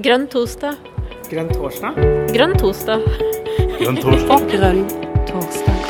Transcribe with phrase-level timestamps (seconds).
[0.00, 0.78] Grønn torsdag.
[1.28, 1.96] Grønn torsdag?
[2.32, 3.02] Grønn torsdag.
[3.74, 4.44] Grønn torsdag.
[4.48, 4.78] Grønn
[5.28, 5.80] torsdag.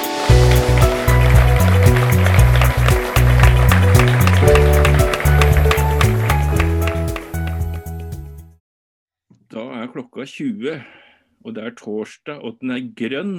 [9.55, 10.83] Da er klokka 20,
[11.45, 13.39] og det er torsdag, og den er grønn.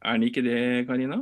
[0.00, 1.20] Er den ikke det, Karina?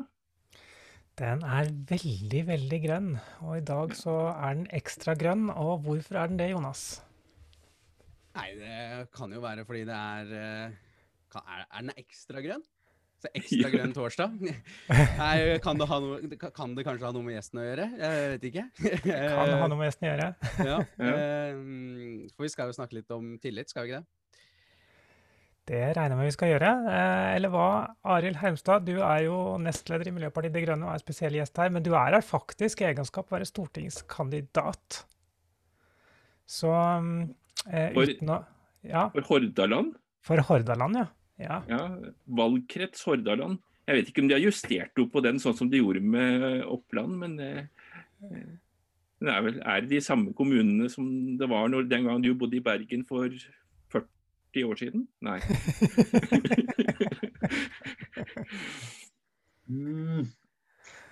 [1.19, 3.11] Den er veldig, veldig grønn.
[3.43, 5.49] Og i dag så er den ekstra grønn.
[5.51, 7.01] Og hvorfor er den det, Jonas?
[8.39, 10.75] Nei, det kan jo være fordi det er eh,
[11.33, 12.63] kan, er, er den ekstra grønn?
[13.19, 14.37] Så ekstra grønn torsdag?
[15.19, 15.33] Nei,
[15.65, 16.21] kan det, ha noe,
[16.55, 17.89] kan det kanskje ha noe med gjesten å gjøre?
[17.99, 18.65] Jeg vet ikke.
[19.09, 20.29] Kan ha noe med gjesten å gjøre.
[20.71, 20.77] Ja.
[21.03, 21.11] Ja.
[21.11, 24.13] eh, For vi skal jo snakke litt om tillit, skal vi ikke det?
[25.69, 26.69] Det regner jeg med vi skal gjøre.
[26.95, 27.65] Eh, eller hva?
[28.15, 31.75] Arild Hermstad, du er jo nestleder i Miljøpartiet De Grønne og er spesiell gjest her.
[31.75, 35.03] Men du er her faktisk i egenskap å være stortingskandidat.
[36.49, 36.71] Så
[37.71, 38.39] eh, For- uten å
[38.89, 39.95] Ja, For Hordaland?
[40.23, 41.07] for Hordaland, ja.
[41.43, 41.57] ja.
[41.69, 41.81] Ja,
[42.29, 43.59] valgkrets Hordaland.
[43.89, 46.65] Jeg vet ikke om de har justert opp på den sånn som de gjorde med
[46.69, 47.65] Oppland, men eh,
[49.21, 51.09] det er vel er det de samme kommunene som
[51.41, 53.29] det var når, den gangen du bodde i Bergen for
[53.91, 55.09] 40 år siden?
[55.25, 55.41] Nei.
[59.69, 60.25] Mm.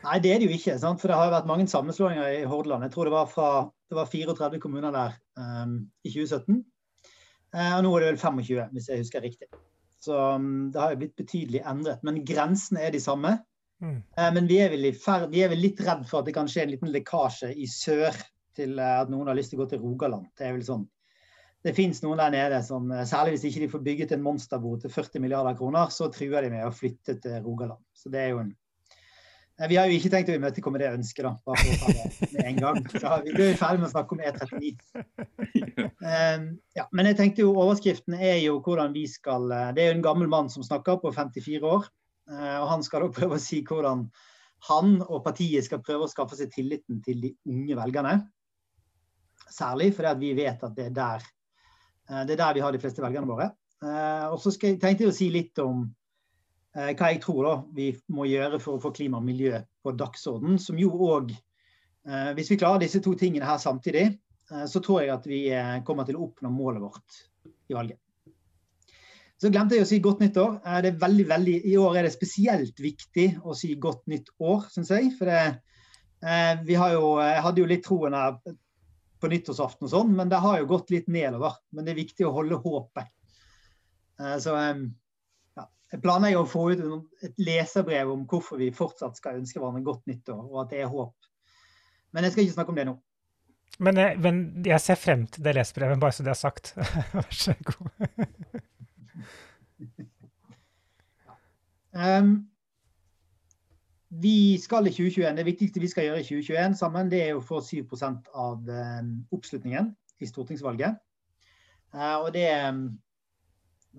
[0.06, 0.76] Nei, det er det jo ikke.
[0.78, 1.00] Sant?
[1.02, 2.86] For det har jo vært mange sammenslåinger i Hordaland.
[2.86, 3.48] Jeg tror det var, fra,
[3.90, 6.60] det var 34 kommuner der um, i 2017.
[7.56, 9.48] Uh, og nå er det vel 25, hvis jeg husker riktig.
[10.04, 12.04] Så um, det har jo blitt betydelig endret.
[12.06, 13.34] Men grensene er de samme.
[13.82, 13.98] Mm.
[14.14, 16.50] Uh, men vi er, vel ferd, vi er vel litt redd for at det kan
[16.50, 18.14] skje en liten lekkasje i sør
[18.56, 20.30] til uh, at noen har lyst til å gå til Rogaland.
[20.38, 20.86] Det er vel sånn.
[21.66, 24.76] Det fins noen der nede som, eh, særlig hvis ikke de får bygget en monsterbo
[24.78, 27.80] til 40 milliarder kroner, så truer de med å flytte til Rogaland.
[27.96, 28.65] Så det er jo en Eh,
[29.56, 32.26] Vi har jo ikke tenkt å imøtekomme det ønsket, da, bare for å ta det
[32.34, 32.80] med en gang.
[32.92, 34.72] Så vi blir jo ferdig med å snakke om E39.
[36.06, 36.44] Um,
[36.76, 39.96] ja, men jeg tenkte jo overskriften er jo hvordan vi skal eh, Det er jo
[39.96, 41.88] en gammel mann som snakker, på 54 år.
[42.28, 44.06] eh, Og han skal da prøve å si hvordan
[44.68, 48.16] han og partiet skal prøve å skaffe seg tilliten til de unge velgerne.
[49.48, 51.28] Særlig fordi at vi vet at det er der,
[52.10, 53.54] eh, det er der vi har de fleste velgerne våre.
[54.32, 55.82] Og så tenkte jeg å si litt om
[56.76, 60.58] hva jeg tror da vi må gjøre for å få klima og miljø på dagsorden,
[60.60, 64.10] som jo òg eh, Hvis vi klarer disse to tingene her samtidig,
[64.50, 67.22] eh, så tror jeg at vi eh, kommer til å oppnå målet vårt
[67.70, 68.00] i valget.
[69.36, 70.60] Så glemte jeg å si godt nyttår.
[70.64, 70.82] år.
[70.82, 74.64] det er veldig, veldig, I år er det spesielt viktig å si godt nytt år,
[74.72, 75.10] syns jeg.
[75.18, 75.42] For det,
[76.24, 78.16] eh, vi har jo, jeg hadde jo litt troen
[79.20, 81.58] på nyttårsaften og sånn, men det har jo gått litt nedover.
[81.72, 83.12] Men det er viktig å holde håpet.
[84.20, 84.86] Eh, så eh,
[85.56, 86.82] ja, jeg planlegger å få ut
[87.26, 90.92] et leserbrev om hvorfor vi fortsatt skal ønske hverandre godt nyttår, og at det er
[90.92, 91.14] håp.
[92.12, 92.96] Men jeg skal ikke snakke om det nå.
[93.78, 96.72] Men, jeg- men jeg ser frem til det lesebrevet, bare så det er sagt.
[97.16, 97.88] Vær så god.
[101.96, 102.50] Um,
[104.08, 107.44] vi skal i 2021, Det viktigste vi skal gjøre i 2021 sammen, det er å
[107.44, 107.78] få 7
[108.34, 109.88] av um, oppslutningen
[110.20, 110.98] i stortingsvalget.
[111.96, 112.82] Uh, og det um,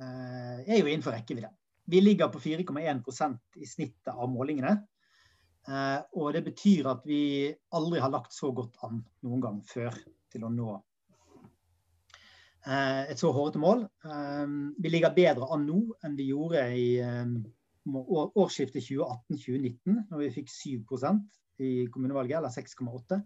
[0.02, 1.50] er jo innenfor rekkevidde.
[1.88, 4.88] Vi ligger på 4,1% i snittet av målingene.
[5.68, 9.92] Uh, og det betyr at vi aldri har lagt så godt an noen gang før
[10.32, 10.82] til å nå uh,
[13.04, 13.88] et så hårete mål.
[14.80, 17.02] Vi ligger bedre an nå enn vi gjorde i
[17.96, 23.22] år- årsskiftet 2018-2019, når vi fikk 7% i kommunevalget, eller 6,8.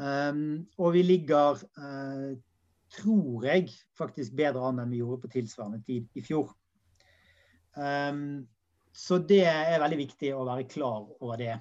[0.00, 2.32] Um, og vi ligger, eh,
[2.92, 6.52] tror jeg, faktisk bedre an enn vi gjorde på tilsvarende tid i fjor.
[7.76, 8.42] Um,
[8.92, 11.54] så det er veldig viktig å være klar over det.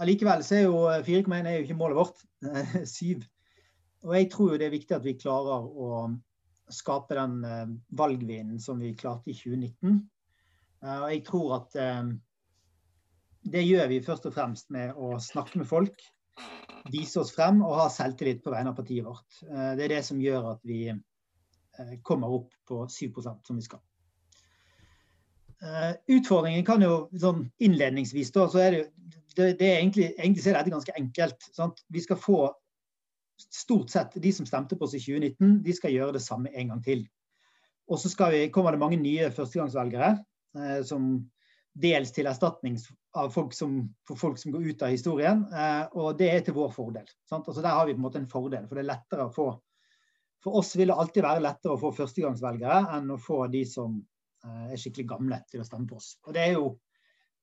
[0.00, 2.22] Allikevel så er jo 4,1 er jo ikke målet vårt.
[2.88, 3.20] 7.
[4.08, 5.90] Og jeg tror jo det er viktig at vi klarer å
[6.72, 7.66] skape den eh,
[7.98, 9.98] valgvinden som vi klarte i 2019.
[10.84, 12.12] Eh, og jeg tror at eh,
[13.52, 16.00] det gjør vi først og fremst med å snakke med folk,
[16.88, 19.28] vise oss frem og ha selvtillit på vegne av partiet vårt.
[19.46, 23.66] Eh, det er det som gjør at vi eh, kommer opp på 7% som vi
[23.66, 23.82] skal.
[25.60, 28.84] Eh, utfordringen kan jo sånn innledningsvis da, så er det
[29.36, 31.44] det, er egentlig, egentlig er dette ganske enkelt.
[31.54, 31.84] Sant?
[31.88, 32.40] Vi skal få
[33.40, 36.72] stort sett de som stemte på oss i 2019, de skal gjøre det samme en
[36.74, 37.04] gang til.
[37.88, 38.10] Og så
[38.52, 40.10] kommer det mange nye førstegangsvelgere
[40.86, 41.06] som
[41.74, 42.76] dels til erstatning
[43.34, 45.42] folk som, for folk som går ut av historien.
[45.54, 47.08] Eh, og det er til vår fordel.
[47.30, 49.50] Altså der har vi på en måte en fordel, for det er lettere å få
[50.40, 53.98] For oss vil det alltid være lettere å få førstegangsvelgere enn å få de som
[54.00, 56.14] eh, er skikkelig gamle til å stemme på oss.
[56.24, 56.78] Og det er jo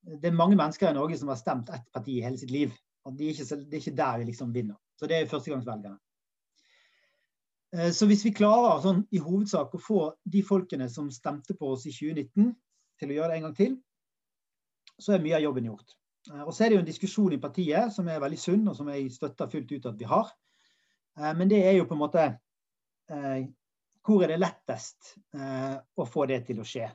[0.08, 2.74] det er mange mennesker i Norge som har stemt ett parti i hele sitt liv.
[3.06, 4.78] og Det er ikke, er ikke der vi liksom vinner.
[4.98, 5.98] Så det er førstegangsvelgerne.
[7.76, 11.74] Eh, så hvis vi klarer sånn, i hovedsak å få de folkene som stemte på
[11.76, 12.54] oss i 2019,
[12.98, 13.76] til å gjøre det en gang til,
[15.02, 15.96] så er mye av jobben gjort.
[16.32, 18.78] Eh, og så er det jo en diskusjon i partiet som er veldig sunn, og
[18.78, 20.32] som jeg støtter fullt ut at vi har.
[21.20, 22.30] Eh, men det er jo på en måte
[23.08, 25.14] Hvor er det lettest
[25.96, 26.90] å få det til å skje?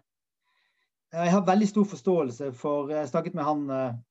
[1.13, 3.63] Jeg har veldig stor forståelse for Jeg snakket med han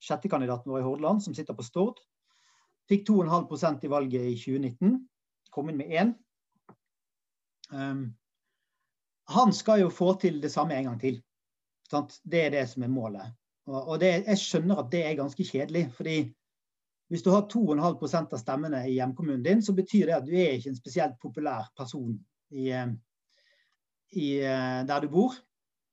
[0.02, 2.02] sjettekandidaten vår i Hordaland, som sitter på Stord.
[2.90, 4.98] Fikk 2,5% i valget i 2019.
[5.54, 6.16] Kom inn med én.
[9.30, 11.22] Han skal jo få til det samme en gang til.
[12.26, 13.38] Det er det som er målet.
[13.70, 15.92] Og, det, jeg skjønner at det er ganske kjedelig.
[15.94, 16.16] fordi
[17.12, 20.56] hvis du har 2,5% av stemmene i hjemkommunen din, så betyr det at du er
[20.56, 22.14] ikke en spesielt populær person
[22.56, 22.94] i, eh,
[24.16, 25.36] i, eh, der du bor.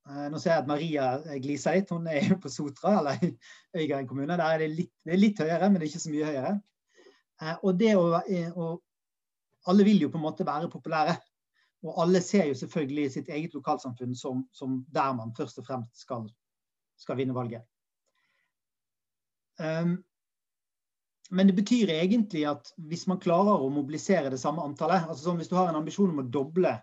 [0.09, 1.09] Eh, nå ser jeg at Maria
[1.43, 1.91] gliser litt.
[1.91, 3.33] Hun er jo på Sotra, eller i
[3.83, 4.37] Øygarden kommune.
[4.39, 6.55] Der er det litt, det er litt høyere, men ikke så mye høyere.
[7.63, 8.07] Og det å,
[8.55, 8.85] og
[9.69, 11.19] Alle vil jo på en måte være populære.
[11.83, 16.01] Og alle ser jo selvfølgelig sitt eget lokalsamfunn som, som der man først og fremst
[16.07, 16.25] skal,
[16.99, 17.65] skal vinne valget.
[19.59, 19.99] Um,
[21.31, 25.41] men det betyr egentlig at hvis man klarer å mobilisere det samme antallet altså sånn
[25.43, 26.79] Hvis du har en ambisjon om å doble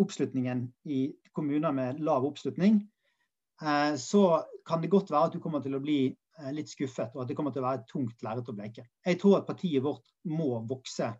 [0.00, 1.00] oppslutningen i
[1.36, 2.78] kommuner med lav oppslutning,
[3.60, 4.22] eh, så
[4.64, 7.28] kan det godt være at du kommer til å bli eh, litt skuffet, og at
[7.28, 8.86] det kommer til å være et tungt lerret å bleke.
[9.04, 11.10] Jeg tror at partiet vårt må vokse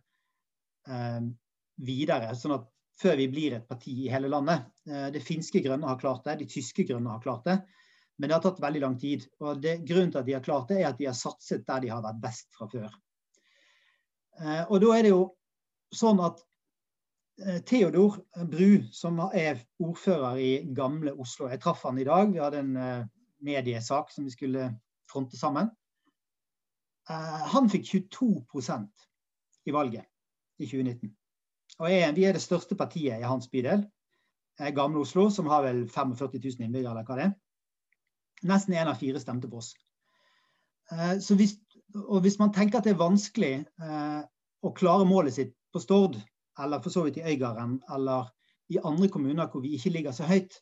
[0.89, 1.21] eh,
[1.85, 2.33] videre.
[2.33, 2.65] sånn at
[3.01, 4.67] før vi blir et parti i hele landet.
[4.89, 7.59] Eh, det finske grønne har klart det, de tyske grønne har klart det.
[8.21, 9.25] Men det har tatt veldig lang tid.
[9.41, 11.81] og det, Grunnen til at de har klart det, er at de har satset der
[11.81, 12.93] de har vært best fra før.
[14.41, 15.23] Eh, og da er det jo
[15.97, 16.43] sånn at
[17.47, 18.21] eh, Theodor
[18.53, 22.29] Bru, som er ordfører i gamle Oslo Jeg traff han i dag.
[22.35, 23.09] Vi hadde en
[23.41, 24.69] mediesak som vi skulle
[25.11, 25.71] fronte sammen.
[27.11, 29.09] Han fikk 22%
[29.67, 30.05] i valget
[30.61, 31.17] i 2019.
[31.81, 33.87] Og er, vi er det største partiet i hans bydel,
[34.61, 37.37] eh, Gamle Oslo, som har vel 45 000 innbyggere, eller hva det er.
[38.51, 39.73] Nesten én av fire stemte på oss.
[40.93, 41.57] Eh, så hvis,
[42.05, 44.21] og hvis man tenker at det er vanskelig eh,
[44.61, 46.19] å klare målet sitt på Stord,
[46.61, 48.29] eller for så vidt i Øygarden, eller
[48.71, 50.61] i andre kommuner hvor vi ikke ligger så høyt,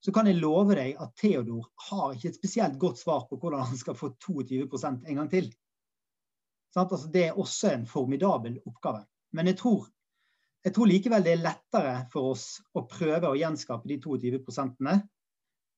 [0.00, 3.66] så kan jeg love deg at Theodor har ikke et spesielt godt svar på hvordan
[3.68, 5.50] han skal få 22% en gang til.
[6.78, 9.02] Altså, det er også en formidabel oppgave.
[9.36, 9.90] Men jeg tror
[10.64, 12.46] jeg tror likevel det er lettere for oss
[12.76, 14.82] å prøve å gjenskape de 22%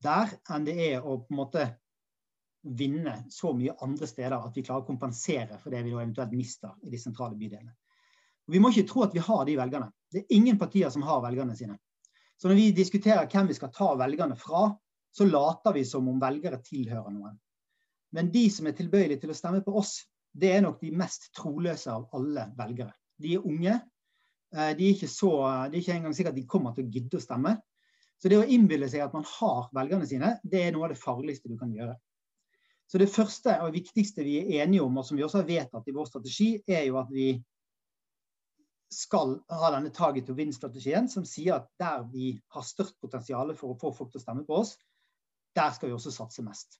[0.02, 1.66] der, enn det er å på en måte
[2.62, 6.74] vinne så mye andre steder at vi klarer å kompensere for det vi eventuelt mister
[6.82, 7.74] i de sentrale bydelene.
[8.50, 9.88] Vi må ikke tro at vi har de velgerne.
[10.10, 11.78] Det er ingen partier som har velgerne sine.
[12.36, 14.66] Så når vi diskuterer hvem vi skal ta velgerne fra,
[15.14, 17.36] så later vi som om velgere tilhører noen.
[18.12, 20.00] Men de som er tilbøyelige til å stemme på oss,
[20.32, 22.92] det er nok de mest troløse av alle velgere.
[23.22, 23.78] De er unge,
[24.52, 25.32] de er så,
[25.70, 27.54] det er ikke engang sikkert at de kommer til å gidde å stemme.
[28.20, 31.00] Så det å innbille seg at man har velgerne sine, det er noe av det
[31.00, 31.96] farligste du kan gjøre.
[32.86, 35.88] Så det første og viktigste vi er enige om, og som vi også har vedtatt
[35.88, 37.32] i vår strategi, er jo at vi
[38.92, 43.72] skal ha denne target to win-strategien, som sier at der vi har størst potensial for
[43.72, 44.76] å få folk til å stemme på oss,
[45.56, 46.78] der skal vi også satse mest.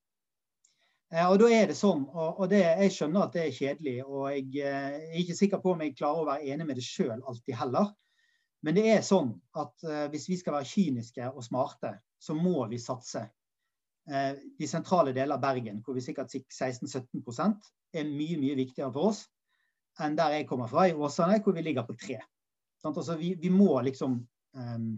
[1.13, 4.31] Eh, og da er det sånn, og, det, Jeg skjønner at det er kjedelig, og
[4.33, 7.19] jeg eh, er ikke sikker på om jeg klarer å være enig med det sjøl
[7.21, 7.93] alltid heller.
[8.63, 12.61] Men det er sånn at uh, hvis vi skal være kyniske og smarte, så må
[12.71, 13.25] vi satse.
[14.07, 19.21] De sentrale deler av Bergen, hvor vi sikkert 16-17% er mye mye viktigere for oss
[20.01, 22.19] enn der jeg kommer fra, i Åsane, hvor vi ligger på 3.
[22.83, 24.17] Sånn, altså, vi, vi, må liksom
[24.57, 24.89] um,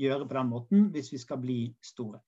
[0.00, 2.20] gjøre på den måten hvis vi skal bli store.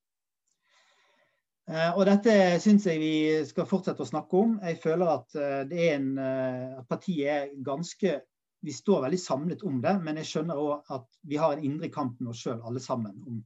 [1.71, 3.15] Eh, og dette syns jeg vi
[3.47, 4.57] skal fortsette å snakke om.
[4.67, 8.21] Jeg føler at eh, en, eh, at partiet er ganske
[8.63, 11.89] Vi står veldig samlet om det, men jeg skjønner òg at vi har en indre
[11.91, 13.41] kamp med oss sjøl alle sammen om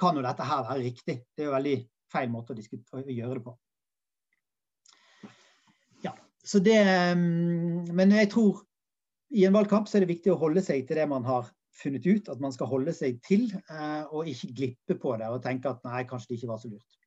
[0.00, 1.14] kan jo dette her være riktig.
[1.32, 1.76] Det er jo veldig
[2.12, 3.54] feil måte å gjøre det på.
[6.04, 6.12] Ja,
[6.44, 6.76] så det
[7.16, 8.60] mm, Men jeg tror
[9.32, 11.48] i en valgkamp så er det viktig å holde seg til det man har
[11.80, 13.48] funnet ut at man skal holde seg til,
[14.12, 16.99] og ikke glippe på det og tenke at nei, kanskje det ikke var så lurt.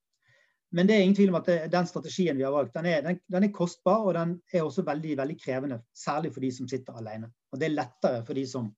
[0.73, 3.03] Men det er ingen tvil om at det, den strategien vi har valgt, den er,
[3.05, 5.77] den, den er, kostbar og den er også veldig, veldig krevende.
[5.93, 7.29] Særlig for de som sitter alene.
[7.53, 8.71] Og det er lettere for de som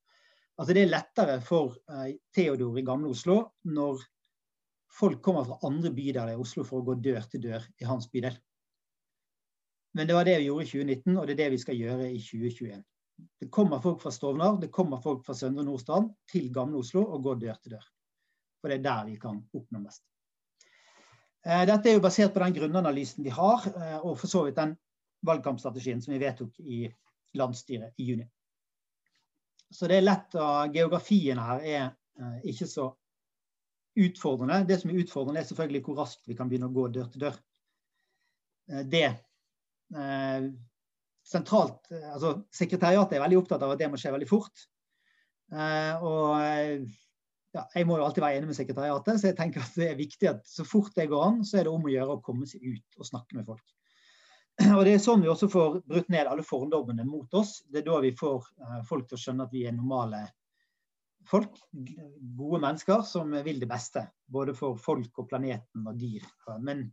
[0.55, 4.05] Altså det er lettere for uh, Theodor i gamle Oslo når
[4.95, 8.07] folk kommer fra andre bydeler i Oslo for å gå dør til dør i hans
[8.07, 8.37] bydel.
[9.99, 12.07] Men det var det vi gjorde i 2019, og det er det vi skal gjøre
[12.07, 12.79] i 2021.
[13.43, 17.27] Det kommer folk fra Stovner, det kommer folk fra Søndre Nordstrand til gamle Oslo og
[17.27, 17.85] går dør til dør.
[18.59, 20.07] For det er der vi kan oppnå mest.
[21.45, 24.57] Eh, dette er jo basert på den grunnanalysen vi har, eh, og for så vidt
[24.57, 24.73] den
[25.25, 26.85] valgkampstrategien som vi vedtok i
[27.37, 28.25] landsstyret i juni.
[29.69, 31.85] Så det er lett å Geografien her er
[32.21, 32.85] uh, ikke så
[33.97, 34.61] utfordrende.
[34.69, 37.25] Det som er utfordrende, er selvfølgelig hvor raskt vi kan begynne å gå dør til
[37.25, 37.39] dør.
[38.89, 39.09] Det
[41.25, 44.63] sentralt altså Sekretariatet er veldig opptatt av at det må skje veldig fort.
[45.51, 46.87] og
[47.55, 49.99] ja, jeg må jo alltid være enig med sekretariatet, så jeg tenker at det er
[49.99, 52.47] viktig at så fort det går an, så er det om å gjøre å komme
[52.49, 53.63] seg ut og snakke med folk.
[54.63, 57.57] Og Det er sånn vi også får brutt ned alle fordommene mot oss.
[57.67, 60.21] Det er da vi får uh, folk til å skjønne at vi er normale
[61.27, 61.57] folk.
[62.39, 64.05] Gode mennesker som vil det beste.
[64.31, 66.23] Både for folk og planeten og dyr.
[66.63, 66.85] Men,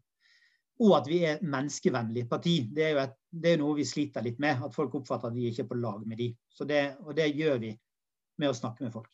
[0.83, 2.57] og at vi er menneskevennlig parti.
[2.75, 4.59] Det er jo et, det er noe vi sliter litt med.
[4.67, 6.33] At folk oppfatter at vi ikke er på lag med de.
[6.51, 7.77] Så det, og det gjør vi
[8.43, 9.13] med å snakke med folk.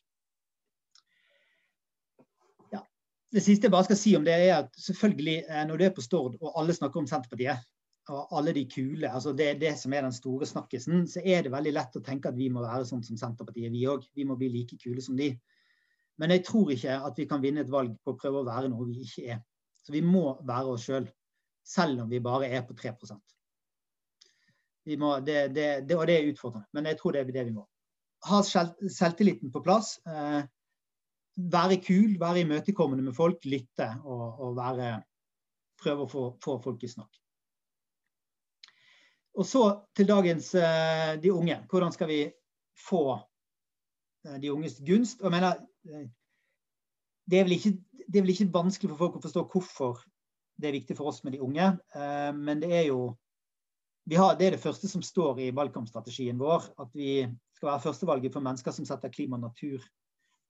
[3.35, 5.95] Det siste jeg bare skal si om det, er at selvfølgelig eh, når du er
[5.97, 7.67] på Stord og alle snakker om Senterpartiet,
[8.09, 11.53] og alle de kule, altså det det som er den store snakkisen, så er det
[11.53, 14.07] veldig lett å tenke at vi må være sånn som Senterpartiet, vi òg.
[14.17, 15.35] Vi må bli like kule som de.
[16.19, 18.71] Men jeg tror ikke at vi kan vinne et valg på å prøve å være
[18.73, 19.43] noe vi ikke er.
[19.85, 21.13] Så vi må være oss sjøl, selv,
[21.69, 22.97] selv om vi bare er på 3
[24.89, 27.45] vi må, det, det, det, Og det er utfordrende, men jeg tror det er det
[27.51, 27.67] vi må.
[28.25, 29.99] Ha selvtilliten på plass.
[30.09, 30.47] Eh,
[31.39, 34.91] være kul, være imøtekommende med folk, lytte og, og være,
[35.79, 37.21] prøve å få, få, folk i snakk.
[39.39, 39.63] Og så
[39.95, 41.61] til dagens uh, de unge.
[41.71, 42.23] Hvordan skal vi
[42.89, 45.21] få uh, de unges gunst?
[45.23, 46.09] Og jeg mener, uh,
[47.31, 50.03] det, er ikke, det, er vel ikke, vanskelig for folk å forstå hvorfor
[50.59, 51.69] det er viktig for oss med de unge,
[52.35, 53.13] men det er jo
[54.11, 56.65] har, det er det første som står i valgkampstrategien vår.
[56.83, 57.21] At vi
[57.55, 59.85] skal være førstevalget for mennesker som setter klima og natur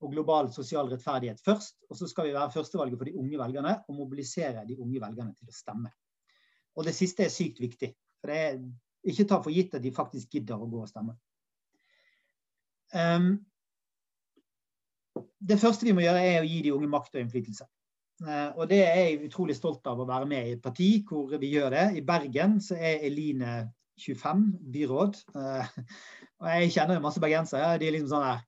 [0.00, 1.78] og global sosial rettferdighet først.
[1.90, 5.35] Og så skal vi være førstevalget for de unge velgerne og mobilisere de unge velgerne
[5.35, 5.93] til å stemme.
[6.78, 7.90] Og det siste er sykt viktig.
[8.21, 8.61] For det er
[9.11, 11.17] ikke ta for gitt at de faktisk gidder å gå og stemme.
[12.95, 13.33] Um,
[15.38, 17.67] det første vi må gjøre, er å gi de unge makt og innflytelse.
[18.23, 21.35] Uh, og det er jeg utrolig stolt av å være med i et parti hvor
[21.38, 21.87] vi gjør det.
[21.99, 23.59] I Bergen så er Eline
[23.99, 25.19] 25 byråd.
[25.35, 25.67] Uh,
[26.43, 27.76] og jeg kjenner masse bergensere.
[27.78, 28.45] De er liksom sånn her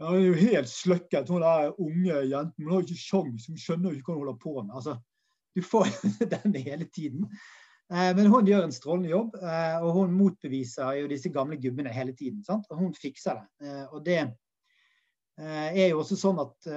[0.00, 1.28] ja, hun er jo helt sløkket.
[1.30, 2.64] Hun der unge jenten.
[2.64, 3.46] Hun har jo ikke sjans.
[3.50, 4.74] Hun skjønner jo ikke hva hun holder på med.
[4.74, 4.96] Altså,
[5.54, 5.92] du får
[6.34, 7.28] den hele tiden.
[7.92, 11.92] Eh, men hun gjør en strålende jobb, eh, og hun motbeviser jo disse gamle gubbene
[11.92, 12.42] hele tiden.
[12.46, 12.66] Sant?
[12.70, 13.68] Og hun fikser det.
[13.68, 14.20] Eh, og det
[15.36, 16.68] er jo også sånn at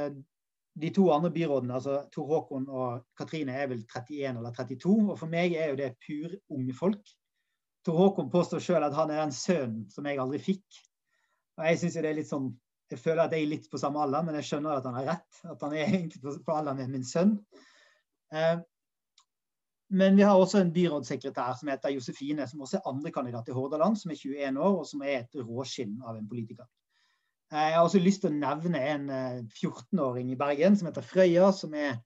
[0.82, 4.96] de to andre byrådene, altså Tor Håkon og Katrine, er vel 31 eller 32.
[5.12, 7.12] Og for meg er jo det pur unge folk.
[7.86, 10.82] Tor Håkon påstår sjøl at han er den sønnen som jeg aldri fikk.
[11.58, 12.50] Og jeg syns det er litt sånn
[12.92, 15.08] jeg føler at jeg er litt på samme alder, men jeg skjønner at han har
[15.12, 15.40] rett.
[15.52, 17.36] At han er egentlig på, alder med min sønn.
[18.34, 18.58] Eh,
[19.98, 24.00] men vi har også en byrådssekretær som heter Josefine, som også er andrekandidat i Hordaland,
[24.00, 26.68] som er 21 år, og som er et råskinn av en politiker.
[27.52, 29.10] Eh, jeg har også lyst til å nevne en
[29.46, 32.00] 14-åring eh, i Bergen som heter Frøya, som er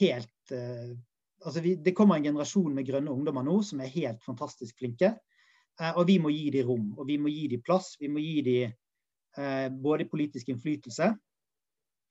[0.00, 4.80] helt altså vi, Det kommer en generasjon med grønne ungdommer nå som er helt fantastisk
[4.80, 5.12] flinke.
[5.94, 7.94] Og vi må gi dem rom, og vi må gi dem plass.
[8.00, 8.74] Vi må gi dem
[9.84, 11.08] både politisk innflytelse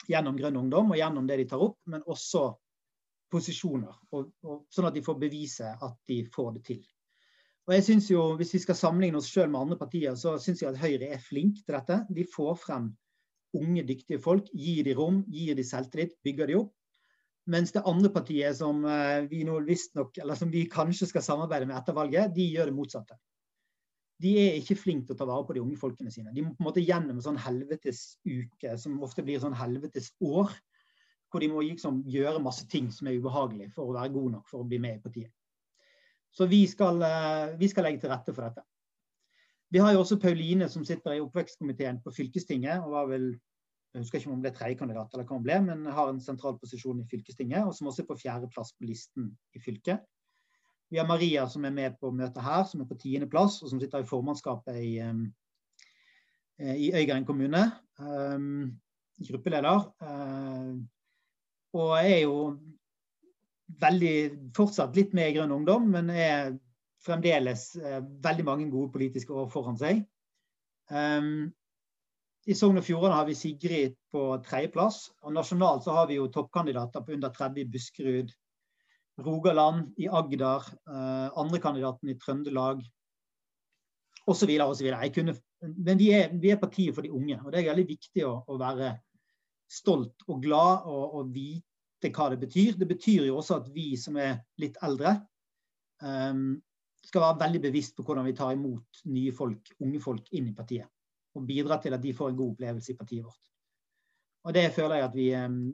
[0.10, 2.50] gjennom Grønn ungdom og gjennom det de tar opp, men også
[3.34, 3.94] posisjoner.
[4.14, 6.84] Og, og, sånn at de får bevise at de får det til.
[7.64, 10.62] Og jeg synes jo, Hvis vi skal sammenligne oss selv med andre partier, så syns
[10.62, 12.02] jeg at Høyre er flink til dette.
[12.12, 12.92] De får frem
[13.56, 16.74] unge, dyktige folk, gir de rom, gir de selvtillit, bygger de opp.
[17.48, 21.68] Mens det andre partiet som eh, vi nå visstnok, eller som vi kanskje skal samarbeide
[21.68, 23.18] med etter valget, de gjør det motsatte
[24.22, 26.34] de er ikke flinke til å ta vare på de unge folkene sine.
[26.36, 30.54] De må på en måte gjennom en sånn helvetesuke, som ofte blir sånn helvetesår,
[31.34, 34.52] hvor de må liksom gjøre masse ting som er ubehagelig for å være god nok
[34.52, 35.34] for å bli med i partiet.
[36.34, 38.62] Så vi skal, eh, vi skal legge til rette for dette.
[39.74, 42.84] Vi har jo også Pauline som sitter i oppvekstkomiteen på fylkestinget.
[42.84, 43.40] og var vel,
[43.94, 47.64] Jeg husker ikke om hun ble tredjekandidat, eller men har en sentral posisjon i fylkestinget.
[47.64, 50.02] Og som også er på fjerdeplass på listen i fylket.
[50.94, 53.80] Vi har Maria som er med på møtet her, som er på tiendeplass, og som
[53.82, 55.24] sitter i formannskapet i, um,
[56.62, 57.64] i Øygarden kommune.
[59.26, 59.88] Gruppeleder.
[59.98, 60.76] Uh,
[61.74, 62.36] og er jo
[63.82, 64.14] veldig
[64.54, 66.54] fortsatt litt med i Grønn ungdom, men er
[67.02, 67.98] fremdeles uh,
[68.30, 70.06] veldig mange gode politiske år foran seg.
[70.94, 75.08] I Sogn og Fjordane har vi Sigrid på tredjeplass.
[75.26, 78.34] Og nasjonalt så har vi jo toppkandidater på under 30 i Buskerud,
[79.22, 82.82] Rogaland, i Agder, eh, andrekandidaten i Trøndelag
[84.26, 84.50] osv.
[84.66, 84.90] osv.
[85.62, 88.34] Men vi er, vi er, partiet for de unge, og det er veldig viktig å,
[88.48, 88.96] å være
[89.70, 92.76] stolt og glad og, og, vite hva det betyr.
[92.80, 95.16] Det betyr jo også at vi som er litt eldre,
[96.04, 96.58] um,
[97.04, 100.58] skal være veldig bevisst på hvordan vi tar imot nye folk, unge folk inn i
[100.58, 100.90] partiet.
[101.34, 103.48] og bidra til at de får en god opplevelse i partiet vårt.
[104.46, 105.28] Og det føler jeg at vi,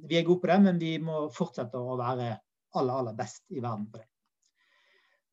[0.08, 2.29] vi er gode på det, men vi må fortsette å være
[2.78, 4.08] aller, aller best i verden på det.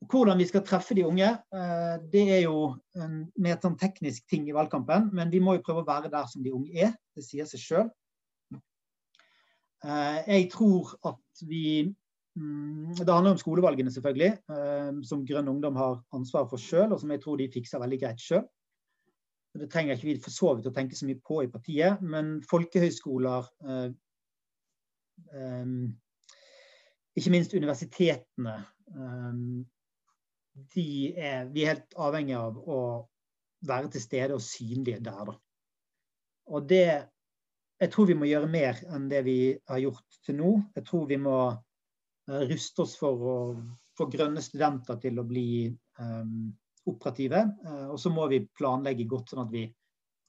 [0.07, 1.28] Hvordan vi skal treffe de unge,
[2.12, 5.09] det er jo en mer sånn teknisk ting i valgkampen.
[5.16, 6.93] Men vi må jo prøve å være der som de unge er.
[7.16, 7.88] Det sier seg sjøl.
[9.87, 11.87] Jeg tror at vi
[12.37, 14.33] mm, Det handler om skolevalgene, selvfølgelig,
[15.09, 18.23] som Grønn Ungdom har ansvar for sjøl, og som jeg tror de fikser veldig greit
[18.23, 18.45] sjøl.
[19.57, 22.37] Det trenger ikke vi for så vidt å tenke så mye på i partiet, men
[22.45, 23.49] folkehøyskoler
[27.16, 28.56] Ikke minst universitetene
[28.92, 29.37] er,
[30.75, 32.80] vi er helt avhengig av å
[33.66, 35.30] være til stede og synlige der.
[35.32, 35.37] Da.
[36.52, 36.87] Og det
[37.76, 40.50] Jeg tror vi må gjøre mer enn det vi har gjort til nå.
[40.78, 41.37] Jeg tror vi må
[42.26, 43.35] ruste oss for å
[43.96, 45.68] få grønne studenter til å bli
[46.00, 46.49] um,
[46.88, 47.42] operative.
[47.66, 49.66] Uh, og så må vi planlegge godt, sånn at vi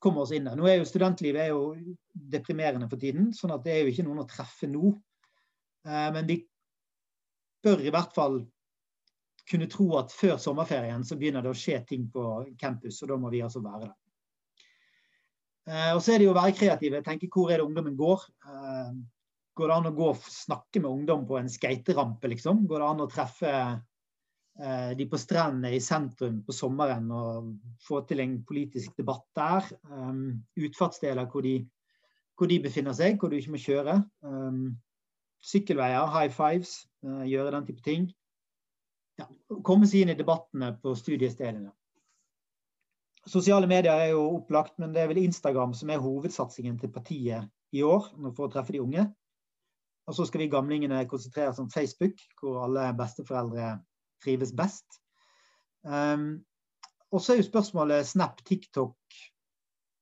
[0.03, 0.57] kommer oss inn der.
[0.59, 1.71] Nå er jo Studentlivet er jo
[2.13, 4.93] deprimerende for tiden, sånn at det er jo ikke noen å treffe nå.
[5.87, 6.41] Uh, men vi
[7.63, 8.41] bør i hvert fall
[9.47, 12.23] kunne tro at før sommerferien så begynner det å skje ting på
[12.59, 13.95] campus, og da må vi altså være der.
[15.67, 17.03] Eh, og så er det jo å være kreative.
[17.03, 18.23] tenke hvor er det ungdommen går?
[18.47, 18.91] Eh,
[19.57, 22.65] går det an å gå og snakke med ungdom på en skaterampe, liksom?
[22.69, 27.51] Går det an å treffe eh, de på strendene i sentrum på sommeren og
[27.83, 29.71] få til en politisk debatt der?
[30.55, 31.59] Utfartsdeler hvor de,
[32.37, 33.99] hvor de befinner seg, hvor du ikke må kjøre.
[35.47, 36.79] Sykkelveier, high fives,
[37.27, 38.07] gjøre den type ting
[39.17, 39.27] ja,
[39.65, 41.71] komme seg inn i debattene på studiestedene.
[43.27, 47.49] Sosiale medier er jo opplagt, men det er vel Instagram som er hovedsatsingen til partiet
[47.75, 49.07] i år for å treffe de unge.
[50.07, 53.73] Og så skal vi gamlingene konsentrere oss om Facebook, hvor alle besteforeldre
[54.23, 55.01] trives best.
[55.83, 56.45] Um,
[57.11, 58.95] og så er jo spørsmålet Snap, TikTok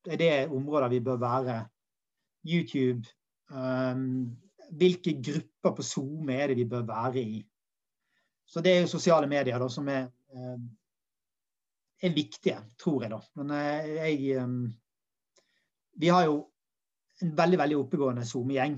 [0.09, 1.57] Er det områder vi bør være?
[2.45, 3.09] YouTube?
[3.49, 4.37] Um,
[4.71, 7.39] hvilke grupper på SoMe er det vi bør være i?
[8.45, 10.57] Så det er jo sosiale medier da, som er, eh,
[12.03, 13.11] er viktige, tror jeg.
[13.11, 13.21] da.
[13.41, 14.47] Men eh, jeg eh,
[15.97, 16.51] Vi har jo
[17.23, 18.73] en veldig veldig oppegående SoMe-gjeng.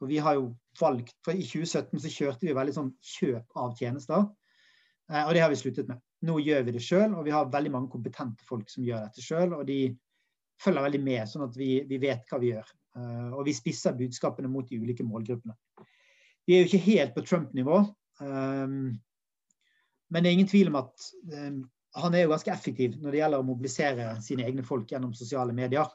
[0.00, 3.74] Og vi har jo valgt for I 2017 så kjørte vi veldig sånn kjøp av
[3.76, 4.24] tjenester.
[5.26, 6.00] Og det har vi sluttet med.
[6.24, 9.20] Nå gjør vi det sjøl, og vi har veldig mange kompetente folk som gjør dette
[9.20, 9.52] sjøl.
[9.58, 9.92] Og de
[10.62, 12.72] følger veldig med, sånn at vi, vi, vet hva vi gjør.
[13.34, 15.54] Og vi spisser budskapene mot de ulike målgruppene.
[16.48, 17.82] Vi er jo ikke helt på Trump-nivå,
[18.20, 18.98] Um,
[20.08, 21.62] men det er ingen tvil om at um,
[21.98, 25.54] han er jo ganske effektiv når det gjelder å mobilisere sine egne folk gjennom sosiale
[25.56, 25.86] medier.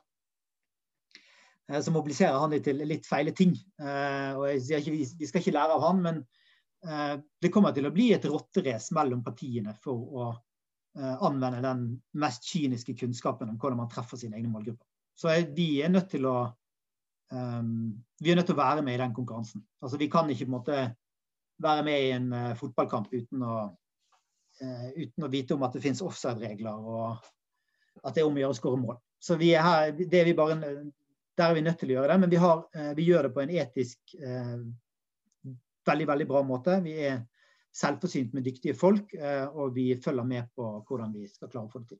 [1.72, 3.56] Uh, så mobiliserer han dem til litt feile ting.
[3.82, 6.24] Uh, og Vi skal ikke lære av han, men
[6.84, 10.26] det kommer til å bli et rotterace mellom partiene for å
[11.00, 11.86] anvende den
[12.20, 14.84] mest kyniske kunnskapen om hvordan man treffer sine egne målgrupper.
[15.16, 16.34] Så vi er nødt til å
[17.34, 19.63] vi er nødt til å være med i den konkurransen.
[19.82, 20.82] Altså Vi kan ikke på en måte
[21.63, 23.58] være med i en uh, fotballkamp uten å,
[24.62, 28.41] uh, uten å, vite om at det finnes offside-regler og at det er om å
[28.41, 28.98] gjøre å skåre mål.
[29.24, 30.58] Så vi er her, er vi bare,
[31.38, 33.36] Der er vi nødt til å gjøre det, men vi, har, uh, vi gjør det
[33.36, 34.17] på en etisk
[35.84, 36.80] veldig, veldig bra måte.
[36.84, 37.24] Vi er
[37.74, 39.15] selvforsynt med dyktige folk,
[39.58, 42.00] og vi følger med på hvordan vi skal klare å få det til.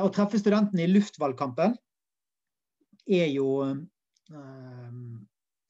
[0.00, 1.74] Å treffe studentene i luftvalgkampen
[3.08, 3.48] er jo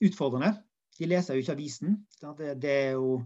[0.01, 0.55] utfordrende.
[0.99, 2.01] De leser jo ikke avisen.
[2.21, 3.21] Det, det er jo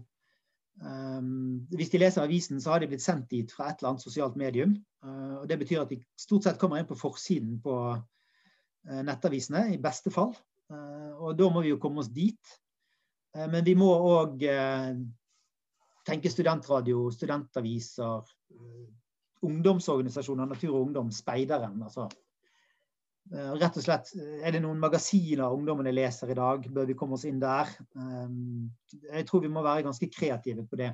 [0.81, 4.05] um, Hvis de leser avisen, så har de blitt sendt dit fra et eller annet
[4.05, 4.77] sosialt medium.
[5.03, 9.67] Uh, og Det betyr at de stort sett kommer inn på forsiden på uh, nettavisene,
[9.73, 10.35] i beste fall.
[10.71, 12.55] Uh, og da må vi jo komme oss dit.
[13.35, 14.43] men vi må òg
[16.07, 18.29] tenke studentradio, studentaviser,
[19.43, 21.83] ungdomsorganisasjoner, Natur og Ungdom, Speideren.
[21.83, 22.24] altså Eh,
[23.33, 26.65] rett og slett, Er det noen magasiner ungdommene leser i dag?
[26.69, 27.69] Bør vi komme oss inn der?
[27.97, 28.29] Eh,
[29.09, 30.91] jeg tror vi må være ganske kreative på det,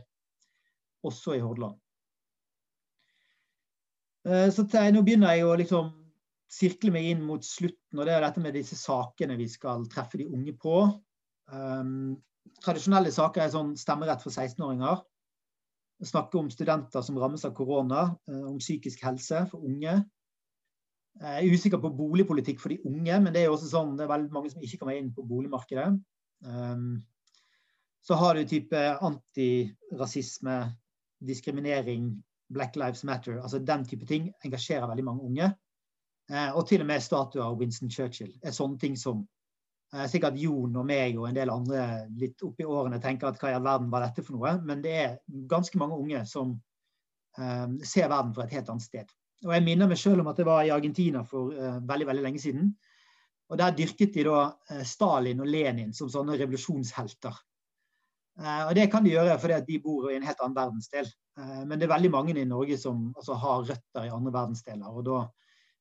[1.03, 1.79] også i Hordaland.
[4.25, 5.91] Eh, så Nå begynner jeg å liksom
[6.51, 10.19] sirkle meg inn mot slutten, og det er dette med disse sakene vi skal treffe
[10.19, 10.81] de unge på.
[12.61, 14.99] Tradisjonelle saker er sånn stemmerett for 16-åringer.
[16.03, 19.95] Snakke om studenter som rammes av korona, om psykisk helse for unge.
[21.19, 24.05] Jeg er usikker på boligpolitikk for de unge, men det er jo også sånn, det
[24.05, 25.89] er veldig mange som ikke kommer inn på boligmarkedet.
[26.47, 27.01] Um,
[28.01, 30.55] så har du type antirasisme,
[31.21, 32.15] diskriminering,
[32.51, 33.37] Black Lives Matter.
[33.41, 35.51] altså Den type ting engasjerer veldig mange unge.
[36.31, 39.21] Uh, og til og med statuer av Winston Churchill er sånne ting som
[39.93, 43.51] uh, sikkert Jon og meg og en del andre litt oppi årene tenker at hva
[43.51, 44.57] i all verden var dette for noe?
[44.65, 45.17] Men det er
[45.51, 46.55] ganske mange unge som
[47.37, 49.11] um, ser verden fra et helt annet sted.
[49.41, 52.25] Og jeg minner meg selv om at det var i Argentina for uh, veldig veldig
[52.27, 52.67] lenge siden.
[53.51, 57.39] Og Der dyrket de da uh, Stalin og Lenin som sånne revolusjonshelter.
[58.39, 61.09] Uh, og Det kan de gjøre fordi de bor i en helt annen verdensdel.
[61.65, 64.87] men det er veldig mange i Norge som altså, har røtter i andre verdensdeler.
[64.91, 65.21] Og da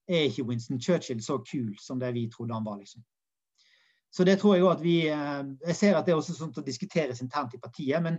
[0.09, 2.79] er ikke Winston Churchill så kul som det vi trodde han var.
[2.79, 3.03] liksom.
[4.11, 6.63] Så det tror jeg òg at vi Jeg ser at det er også sånt å
[6.63, 8.19] diskuteres internt i partiet, men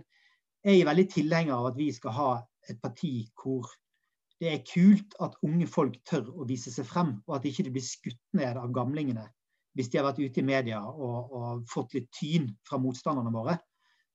[0.64, 2.30] jeg er veldig tilhenger av at vi skal ha
[2.68, 3.66] et parti hvor
[4.42, 7.74] det er kult at unge folk tør å vise seg frem, og at ikke de
[7.76, 9.28] blir skutt ned av gamlingene
[9.76, 13.54] hvis de har vært ute i media og, og fått litt tyn fra motstanderne våre.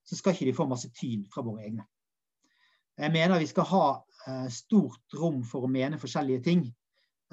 [0.05, 1.87] Så skal ikke de få masse tyn fra våre egne.
[2.97, 3.85] Jeg mener vi skal ha
[4.27, 6.63] eh, stort rom for å mene forskjellige ting.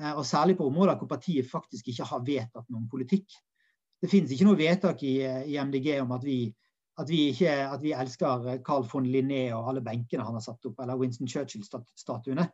[0.01, 3.29] Eh, og særlig på områder hvor partiet faktisk ikke har vedtatt noen politikk.
[4.01, 6.39] Det finnes ikke noe vedtak i, i MDG om at vi,
[7.01, 10.65] at, vi ikke, at vi, elsker Carl von Linné og alle benkene han har satt
[10.69, 12.49] opp, eller Winston Churchill-statuene.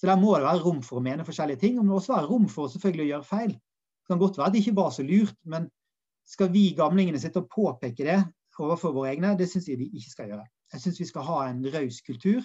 [0.00, 1.76] Så der må det være rom for å mene forskjellige ting.
[1.76, 3.52] Og det må også være rom for selvfølgelig å gjøre feil.
[3.52, 5.68] Det kan godt være at det ikke var så lurt, men
[6.30, 8.20] skal vi gamlingene sitte og påpeke det
[8.60, 10.46] overfor våre egne, det syns jeg vi ikke skal gjøre.
[10.74, 12.44] Jeg syns vi skal ha en raus kultur,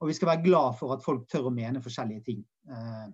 [0.00, 2.40] og vi skal være glad for at folk tør å mene forskjellige ting.
[2.68, 3.08] Eh,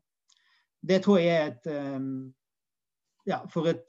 [0.90, 2.12] det tror jeg er et eh,
[3.28, 3.85] Ja, for et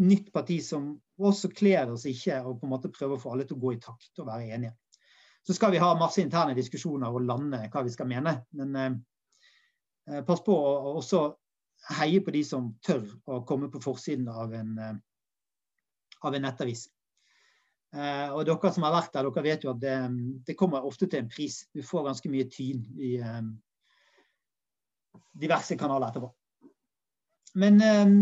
[0.00, 3.44] nytt parti som også kler oss ikke å på en måte prøve å få alle
[3.46, 4.72] til å gå i takt og være enige.
[5.46, 8.34] Så skal vi ha masse interne diskusjoner og lande hva vi skal mene.
[8.58, 8.96] Men eh,
[10.10, 11.22] eh, pass på å også
[11.98, 14.96] heie på de som tør å komme på forsiden av en, eh,
[16.26, 16.88] av en nettavis.
[17.96, 19.94] Eh, og dere som har vært der, dere vet jo at det,
[20.44, 21.62] det, kommer ofte til en pris.
[21.72, 23.40] Du får ganske mye tyn i eh,
[25.40, 26.28] diverse kanaler etterpå.
[27.62, 28.12] Men eh,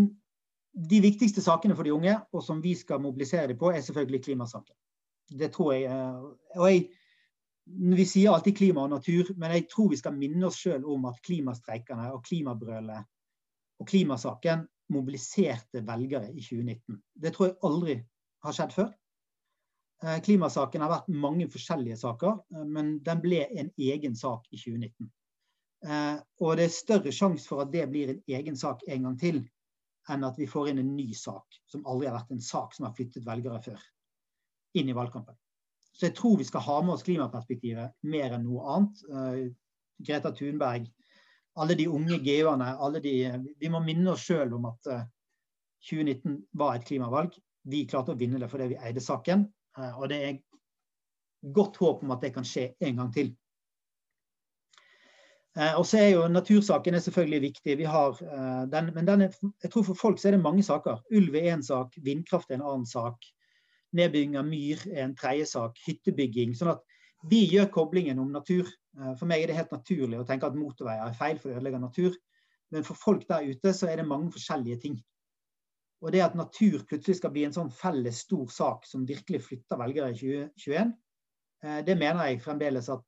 [0.87, 4.22] de viktigste sakene for de unge, og som vi skal mobilisere dem på, er selvfølgelig
[4.29, 4.76] klimasaken.
[5.26, 5.90] Det tror jeg.
[6.55, 6.85] Og jeg
[7.66, 11.09] vi sier alltid klima og natur, men jeg tror vi skal minne oss sjøl om
[11.11, 13.09] at klimastreikene og klimabrølet
[13.83, 14.62] og klimasaken
[14.94, 17.00] mobiliserte velgere i 2019.
[17.14, 17.96] Det tror jeg aldri
[18.46, 18.92] har skjedd før.
[20.05, 24.61] Eh, klimasaken har vært mange forskjellige saker, eh, men den ble en egen sak i
[24.61, 25.11] 2019.
[25.87, 29.18] Eh, og det er større sjanse for at det blir en egen sak en gang
[29.20, 29.40] til,
[30.12, 32.87] enn at vi får inn en ny sak som aldri har vært en sak som
[32.87, 33.83] har flyttet velgere før,
[34.79, 35.35] inn i valgkampen.
[35.96, 39.04] Så jeg tror vi skal ha med oss klimaperspektivet mer enn noe annet.
[39.09, 39.44] Uh,
[40.04, 40.90] Greta Thunberg,
[41.56, 43.14] alle de unge de
[43.61, 45.06] Vi må minne oss sjøl om at uh, eh,
[45.88, 47.38] 2019 var et klimavalg.
[47.64, 49.46] Vi klarte å vinne det fordi vi eide saken.
[49.78, 50.38] Uh, og det er
[51.56, 53.35] godt håp om at det kan skje en gang til.
[55.56, 57.76] og så er jo Natursaken er selvfølgelig viktig.
[57.78, 58.18] Vi har,
[58.68, 60.98] den, men den er, jeg tror for folk så er det mange saker.
[61.16, 63.22] Ulv er én sak, vindkraft er en annen sak.
[63.96, 65.78] Nedbygging av myr er en tredje sak.
[65.87, 66.54] Hyttebygging.
[66.56, 66.85] sånn at
[67.30, 68.68] vi gjør koblingen om natur.
[68.98, 71.59] Eh, for meg er det helt naturlig å tenke at motorveier er feil for å
[71.59, 72.16] ødelegge natur.
[72.74, 74.96] Men for folk der ute så er det mange forskjellige ting.
[76.04, 79.80] Og det at natur plutselig skal bli en sånn felles stor sak som virkelig flytter
[79.80, 80.92] velgere i 2021,
[81.64, 83.04] eh, det mener jeg fremdeles at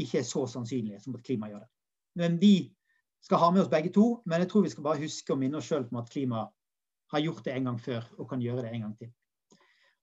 [0.00, 1.70] ikke er så sannsynlig som at klima gjør det.
[2.20, 2.54] Men vi
[3.24, 5.58] skal ha med oss begge to, men jeg tror vi skal bare huske å minne
[5.60, 6.44] oss sjøl om at klima
[7.10, 9.10] har gjort det en gang før og kan gjøre det en gang til.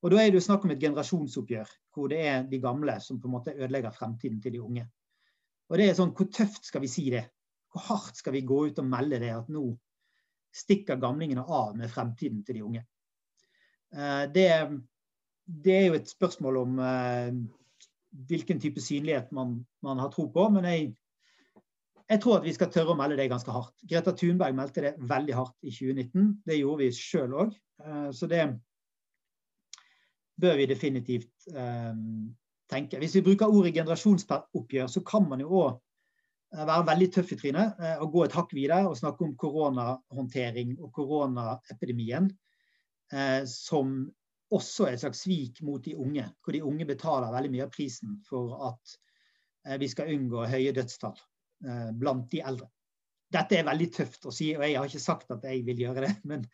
[0.08, 3.18] Og Da er det jo snakk om et generasjonsoppgjør, hvor det er de gamle som
[3.20, 4.86] på en måte ødelegger fremtiden til de unge.
[5.68, 7.26] Og det er sånn, Hvor tøft skal vi si det?
[7.74, 9.66] Hvor hardt skal vi gå ut og melde det at nå
[10.56, 12.84] stikker gamlingene av med fremtiden til de unge?
[13.92, 14.48] Eh, det,
[15.44, 17.34] det er jo et spørsmål om eh,
[18.32, 20.48] hvilken type synlighet man, man har tro på.
[20.56, 20.88] Men jeg,
[22.08, 23.76] jeg, tror at vi skal tørre å melde det ganske hardt.
[23.84, 26.32] Greta Thunberg meldte det veldig hardt i 2019.
[26.48, 27.60] Det gjorde vi sjøl òg.
[27.84, 28.46] Eh, så det,
[30.42, 32.30] bør vi definitivt um,
[32.70, 33.00] tenke.
[33.02, 35.72] Hvis vi bruker ordet generasjonsoppgjør, så kan man jo òg
[36.54, 39.36] eh, være veldig tøff i trynet uh, og gå et hakk videre og snakke om
[39.40, 42.30] koronahåndtering og koronaepidemien
[43.14, 44.00] uh, som
[44.54, 47.74] også er et slags svik mot de unge, hvor de unge betaler veldig mye av
[47.74, 48.96] prisen for at
[49.82, 51.18] vi skal unngå høye dødstall
[52.00, 52.70] blant de eldre.
[53.36, 56.06] Dette er veldig tøft å si, og jeg har ikke sagt at jeg vil gjøre
[56.06, 56.14] det.
[56.32, 56.46] men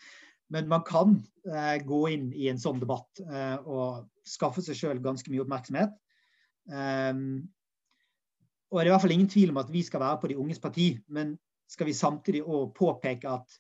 [0.52, 1.16] men man kan
[1.48, 5.96] eh, gå inn i en sånn debatt eh, og skaffe seg sjøl ganske mye oppmerksomhet.
[6.68, 7.44] Um,
[8.72, 10.38] og det er i hvert fall ingen tvil om at vi skal være på de
[10.40, 11.36] unges parti, men
[11.70, 13.58] skal vi samtidig òg påpeke at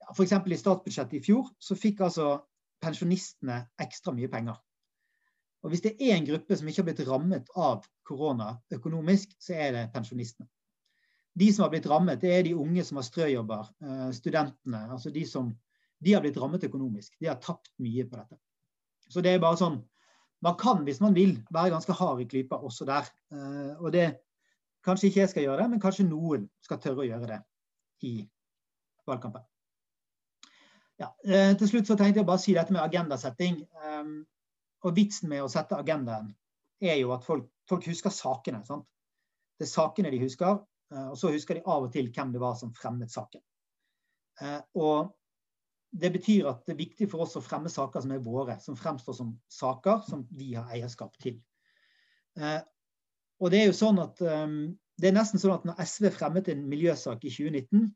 [0.00, 0.32] ja, f.eks.
[0.32, 2.36] i statsbudsjettet i fjor så fikk altså
[2.84, 4.56] pensjonistene ekstra mye penger.
[5.64, 9.56] Og Hvis det er en gruppe som ikke har blitt rammet av korona økonomisk, så
[9.56, 10.48] er det pensjonistene.
[11.34, 14.82] De som har blitt rammet, det er de unge som har strøjobber, eh, studentene.
[14.92, 15.54] altså de som
[16.04, 17.14] de har blitt rammet økonomisk.
[17.20, 18.38] De har tapt mye på dette.
[19.08, 19.82] Så det er bare sånn
[20.44, 23.06] Man kan, hvis man vil, være ganske hard i klypa også der.
[23.32, 24.10] Eh, og det
[24.84, 27.38] Kanskje ikke jeg skal gjøre det, men kanskje noen skal tørre å gjøre det
[28.04, 28.10] i
[29.08, 29.46] valgkampen.
[31.00, 33.62] Ja, eh, til slutt så tenkte jeg bare å si dette med agendasetting.
[33.80, 34.26] Um,
[34.84, 36.34] og vitsen med å sette agendaen
[36.84, 38.60] er jo at folk, folk husker sakene.
[38.68, 38.84] Sant?
[39.56, 40.60] Det er sakene de husker,
[40.92, 43.40] og så husker de av og til hvem det var som fremmet saken.
[44.76, 45.14] Og
[45.94, 48.78] det betyr at det er viktig for oss å fremme saker som er våre, som
[48.78, 51.36] fremstår som saker som vi har eierskap til.
[52.40, 52.60] Eh,
[53.42, 56.48] og det er jo sånn at um, det er nesten sånn at når SV fremmet
[56.50, 57.88] en miljøsak i 2019,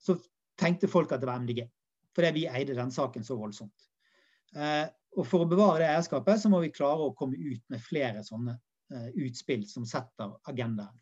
[0.00, 0.16] så
[0.60, 1.66] tenkte folk at det var MDG
[2.16, 3.88] fordi vi eide den saken så voldsomt.
[4.56, 4.86] Eh,
[5.20, 8.22] og For å bevare det eierskapet så må vi klare å komme ut med flere
[8.24, 10.96] sånne eh, utspill som setter agendaen.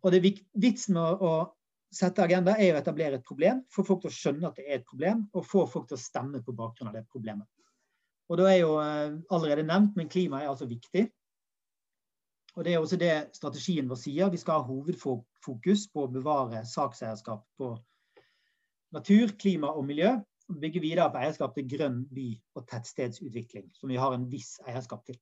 [0.00, 1.34] Og det Vitsen med å
[1.94, 4.78] sette agenda er å etablere et problem, få folk til å skjønne at det er
[4.80, 7.46] et problem, og få folk til å stemme på bakgrunn av det problemet.
[8.32, 11.06] Og da er jo eh, allerede nevnt, men klima er altså viktig.
[12.54, 14.30] Og Det er også det strategien vår sier.
[14.30, 17.72] Vi skal ha hovedfokus på å bevare sakseierskap på
[18.94, 20.14] natur, klima og miljø.
[20.52, 24.58] Og bygge videre på eierskap til grønn by- og tettstedsutvikling, som vi har en viss
[24.68, 25.16] eierskap til.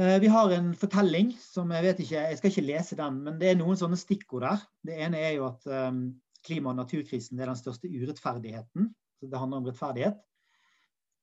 [0.00, 3.34] Eh, vi har en fortelling som jeg vet ikke, jeg skal ikke lese den, men
[3.40, 4.62] det er noen sånne stikkord der.
[4.88, 5.98] Det ene er jo at um,
[6.46, 8.86] klima- og naturkrisen er den største urettferdigheten.
[9.20, 10.16] Så det handler om rettferdighet.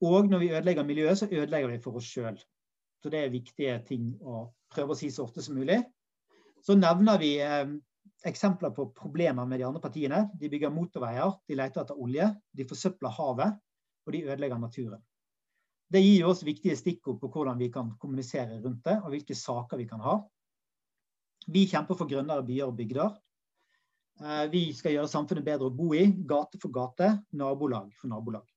[0.05, 2.37] Og når vi ødelegger miljøet, så ødelegger vi for oss sjøl.
[3.01, 5.79] Så det er viktige ting å prøve å si så ofte som mulig.
[6.61, 7.79] Så nevner vi um,
[8.29, 10.27] eksempler på problemer med de andre partiene.
[10.37, 13.57] De bygger motorveier, de leter etter olje, de forsøpler havet,
[14.05, 15.01] og de ødelegger naturen.
[15.87, 19.79] Det gir oss viktige stikkord på hvordan vi kan kommunisere rundt det, og hvilke saker
[19.79, 20.17] vi kan ha.
[21.47, 23.13] Vi kjemper for grønnere byer og bygder.
[24.19, 28.47] Eh, vi skal gjøre samfunnet bedre å bo i, gate for gate, nabolag for nabolag.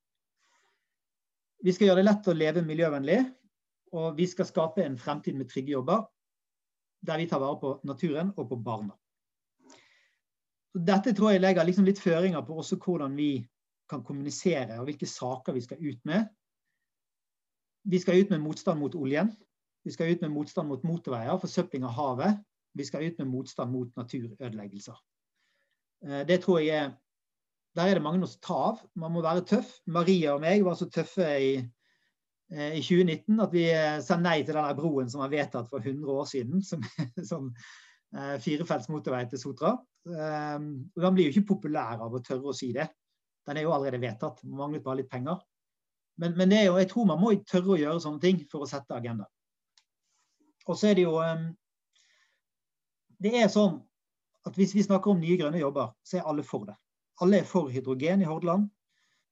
[1.61, 3.19] Vi skal gjøre det lett å leve miljøvennlig,
[3.95, 6.03] og vi skal skape en fremtid med trygge jobber,
[7.05, 8.95] der vi tar vare på naturen og på barna.
[10.71, 13.33] Dette tror jeg legger liksom litt føringer på også hvordan vi
[13.91, 16.29] kan kommunisere, og hvilke saker vi skal ut med.
[17.83, 19.31] Vi skal ut med motstand mot oljen.
[19.83, 22.41] Vi skal ut med motstand mot motorveier, forsøpling av havet.
[22.77, 24.97] Vi skal ut med motstand mot naturødeleggelser.
[26.05, 26.91] Eh, det tror jeg er
[27.71, 28.79] Der er det mange å ta av.
[28.99, 29.77] Man må være tøff.
[29.87, 31.53] Maria og meg var så tøffe i,
[32.51, 35.79] eh, i 2019 at vi eh, sa nei til denne broen som var vedtatt for
[35.79, 36.59] 100 år siden.
[36.69, 36.83] Som,
[37.23, 37.53] som
[38.43, 39.69] firefelts motorvei til Sotra.
[40.03, 42.89] Og den blir jo ikke populær av å tørre å si det.
[43.47, 44.43] Den er jo allerede vedtatt.
[44.43, 45.39] Man manglet bare litt penger.
[46.21, 48.93] Men, men jo, jeg tror man må tørre å gjøre sånne ting for å sette
[48.93, 49.25] agenda.
[50.69, 51.47] Og så er det jo um,
[53.21, 53.79] Det er sånn
[54.45, 56.75] at hvis vi snakker om nye grønne jobber, så er alle for det.
[57.21, 58.69] Alle er for hydrogen i Hordaland,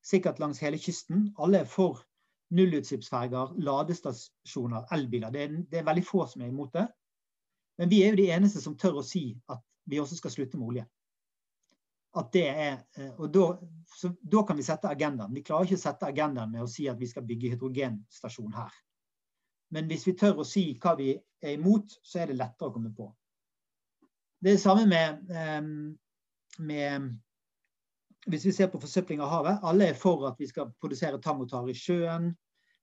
[0.05, 1.31] sikkert langs hele kysten.
[1.41, 2.03] Alle er for
[2.53, 5.33] nullutslippsferger, ladestasjoner, elbiler.
[5.33, 6.85] Det er, det er veldig få som er imot det.
[7.81, 10.59] Men vi er jo de eneste som tør å si at vi også skal slutte
[10.59, 10.85] med olje.
[12.17, 13.45] At det er, eh, og da,
[14.21, 15.33] da, kan vi sette agendaen.
[15.35, 18.73] Vi klarer ikke å sette agendaen med å si at vi skal bygge hydrogenstasjon her.
[19.75, 22.73] Men hvis vi tør å si hva vi er imot, så er det lettere å
[22.73, 23.11] komme på.
[24.41, 25.61] Det er det samme med, eh,
[26.59, 27.09] med
[28.29, 29.61] Hvis vi ser på forsøpling av havet.
[29.63, 32.33] Alle er for at vi skal produsere tang og tare i sjøen.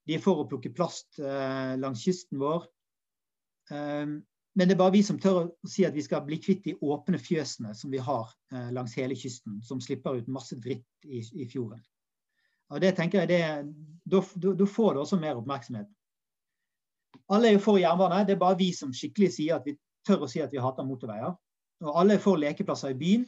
[0.08, 2.64] De er for å plukke plast eh, langs kysten vår.
[4.56, 6.72] Men det er bare vi som tør å si at vi skal bli kvitt de
[6.80, 11.20] åpne fjøsene som vi har eh, langs hele kysten, som slipper ut masse dritt i,
[11.20, 11.82] i fjorden.
[12.72, 13.66] Og det tenker jeg,
[14.08, 15.90] da, får det også mer oppmerksomhet.
[17.30, 20.24] Alle er jo for jernbane, det er bare vi som skikkelig sier at vi tør
[20.24, 21.36] å si at vi hater motorveier.
[21.84, 23.26] Og alle er for lekeplasser i byen,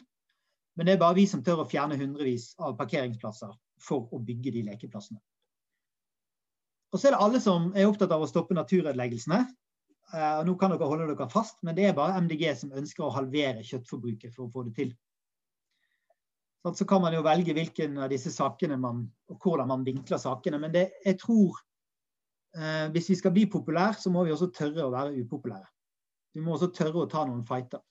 [0.79, 4.55] men det er bare vi som tør å fjerne hundrevis av parkeringsplasser for å bygge
[4.57, 5.21] de lekeplassene.
[6.93, 9.43] Og så er det alle som er opptatt av å stoppe naturødeleggelsene.
[10.09, 13.13] Uh, nå kan dere holde dere fast, men det er bare MDG som ønsker å
[13.13, 14.95] halvere kjøttforbruket for å få det til.
[16.63, 20.21] Så, så kan man jo velge hvilken av disse sakene man, og hvordan man vinkler
[20.21, 20.59] sakene.
[20.63, 21.61] Men det, jeg tror
[22.57, 25.69] eh, hvis vi skal bli populære, så må vi også tørre å være upopulære.
[26.35, 27.85] Vi må også tørre å ta noen fighter.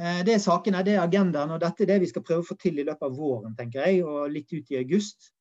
[0.00, 2.46] Uh, det er sakene, det er agendaen, og dette er det vi skal prøve å
[2.48, 5.32] få til i løpet av våren, tenker jeg, og litt ut i august.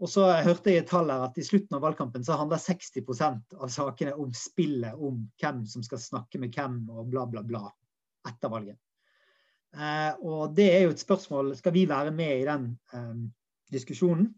[0.00, 3.56] Og så hørte jeg et tall her at i slutten av valgkampen så handler 60%
[3.60, 7.66] av sakene om spillet om hvem som skal snakke med hvem og bla, bla, bla
[8.28, 8.78] etter valget.
[9.76, 12.64] Eh, og det er jo et spørsmål Skal vi være med i den
[12.96, 13.20] eh,
[13.70, 14.32] diskusjonen?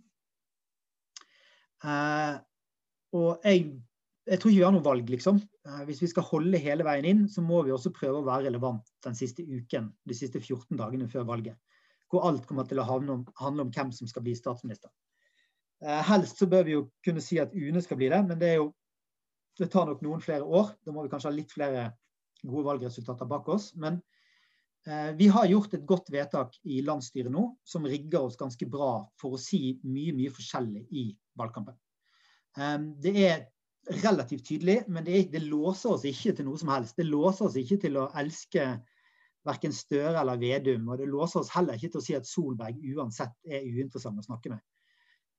[1.82, 2.34] Eh,
[3.16, 3.64] og jeg,
[4.26, 5.38] jeg, tror ikke vi har noe valg, liksom.
[5.68, 8.48] Eh, hvis vi skal holde hele veien inn, så må vi også prøve å være
[8.50, 11.58] relevant den siste uken, de siste 14 dagene før valget.
[12.10, 14.90] Hvor alt kommer til å om, handle om hvem som skal bli statsminister.
[15.82, 18.56] Eh, helst så bør vi jo kunne si at UNE skal bli det, men det
[18.60, 18.72] jo
[19.60, 20.70] Det tar nok noen flere år.
[20.80, 21.80] Da må vi kanskje ha litt flere
[22.40, 23.66] gode valgresultater bak oss.
[23.76, 23.98] Men
[24.88, 29.04] eh, vi har gjort et godt vedtak i landsstyret nå som rigger oss ganske bra
[29.20, 31.04] for å si mye, mye forskjellig i
[31.36, 31.76] valgkampen.
[32.56, 33.44] Eh, det er
[34.00, 36.96] relativt tydelig, men det, er, det, låser oss ikke til noe som helst.
[36.96, 38.70] Det låser oss ikke til å elske
[39.44, 42.80] verken Støre eller Vedum, og det låser oss heller ikke til å si at Solberg
[42.96, 44.64] uansett er uinteressant å snakke med.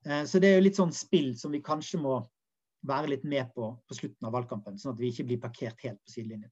[0.05, 2.17] Eh, så det er jo litt sånn spill som vi kanskje må
[2.87, 6.01] være litt med på på slutten av valgkampen, sånn at vi ikke blir parkert helt
[6.03, 6.51] på sidelinjen.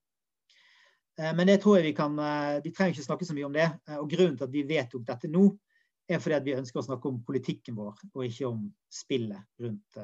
[1.20, 3.58] Eh, men det tror jeg vi kan Vi eh, trenger ikke snakke så mye om
[3.58, 3.68] det.
[4.00, 5.50] Og grunnen til at vi vedtok dette nå,
[6.12, 10.00] er fordi at vi ønsker å snakke om politikken vår, og ikke om spillet rundt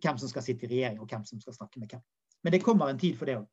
[0.00, 2.00] hvem som skal sitte i regjering, og hvem som skal snakke med hvem.
[2.44, 3.48] Men det kommer en tid for det òg.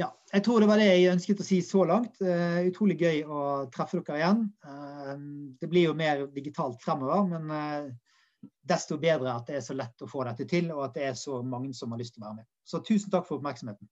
[0.00, 2.14] Ja, jeg tror det var det jeg ønsket å si så langt.
[2.24, 3.40] Uh, utrolig gøy å
[3.74, 4.44] treffe dere igjen.
[4.64, 5.12] Uh,
[5.60, 10.00] det blir jo mer digitalt fremover, men uh, desto bedre at det er så lett
[10.00, 12.30] å få dette til, og at det er så mange som har lyst til å
[12.30, 12.48] være med.
[12.64, 13.90] Så tusen takk for oppmerksomheten.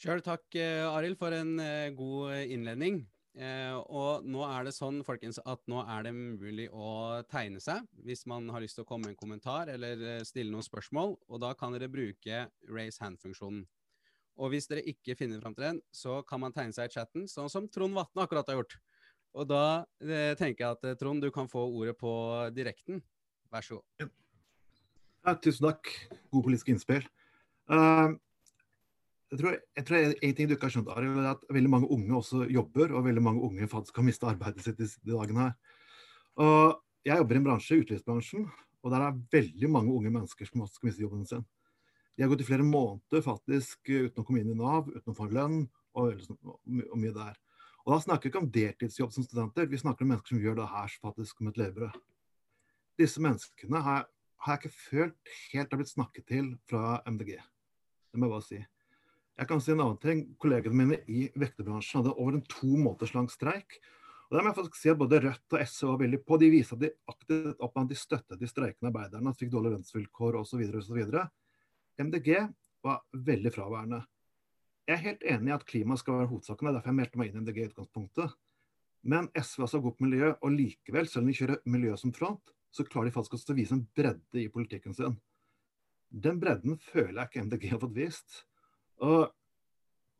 [0.00, 1.52] Sjøl takk, Arild, for en
[1.96, 3.04] god innledning.
[3.94, 8.24] Og nå er det sånn folkens, at nå er det mulig å tegne seg hvis
[8.30, 11.14] man har lyst til å komme med en kommentar eller stille noen spørsmål.
[11.30, 12.42] Og da kan dere bruke
[12.74, 13.62] raise hand-funksjonen.
[14.40, 17.28] Og hvis dere ikke finner fram til den, så kan man tegne seg i chatten,
[17.30, 18.76] sånn som Trond Vatne akkurat har gjort.
[19.34, 19.64] Og da
[20.02, 22.10] eh, tenker jeg at eh, Trond, du kan få ordet på
[22.54, 23.00] direkten.
[23.54, 24.10] Vær så god.
[25.24, 25.90] Ja, tusen takk.
[26.34, 27.06] God politisk innspill.
[27.70, 28.12] Uh,
[29.32, 32.18] jeg tror, jeg tror En ting du ikke har skjønt, er at veldig mange unge
[32.18, 35.54] også jobber, og veldig mange unge faktisk har mista arbeidet sitt disse dagene her.
[36.44, 38.46] Og jeg jobber i en bransje, utelivsbransjen,
[38.84, 41.46] og der er veldig mange unge mennesker som også skal miste jobben sin.
[42.14, 45.16] De har gått i flere måneder faktisk uten å komme inn i Nav, uten å
[45.18, 45.64] få lønn
[45.98, 46.58] og, og,
[46.98, 47.38] mye der.
[47.84, 50.60] Og Da snakker vi ikke om deltidsjobb som studenter, vi snakker om mennesker som gjør
[50.60, 51.98] det her faktisk som et levebrød.
[53.00, 54.06] Disse menneskene har,
[54.46, 57.34] har, jeg ikke følt helt har blitt snakket til fra MDG.
[57.34, 58.62] Det må jeg bare si.
[59.34, 60.24] Jeg kan si en annen ting.
[60.38, 63.80] Kollegene mine i vekterbransjen hadde over en to måneders lang streik.
[64.28, 66.38] Og der må jeg faktisk si at Både Rødt og SV var veldig på.
[66.38, 69.52] De viste at de aktivt opp at de støttet de streikende arbeiderne, at de fikk
[69.56, 70.62] dårlige lønnsvilkår osv.
[72.00, 72.48] MDG
[72.84, 74.00] var veldig fraværende.
[74.84, 76.68] Jeg er helt enig i at klima skal være hovedsaken.
[76.68, 78.34] Er derfor jeg meldte meg inn i MDG i utgangspunktet.
[79.04, 82.52] Men SV har så godt miljø, og likevel, selv om de kjører miljø som front,
[82.74, 85.16] så klarer de faktisk å vise en bredde i politikken sin.
[86.08, 88.40] Den bredden føler jeg ikke MDG har fått vist.
[89.04, 89.28] Og,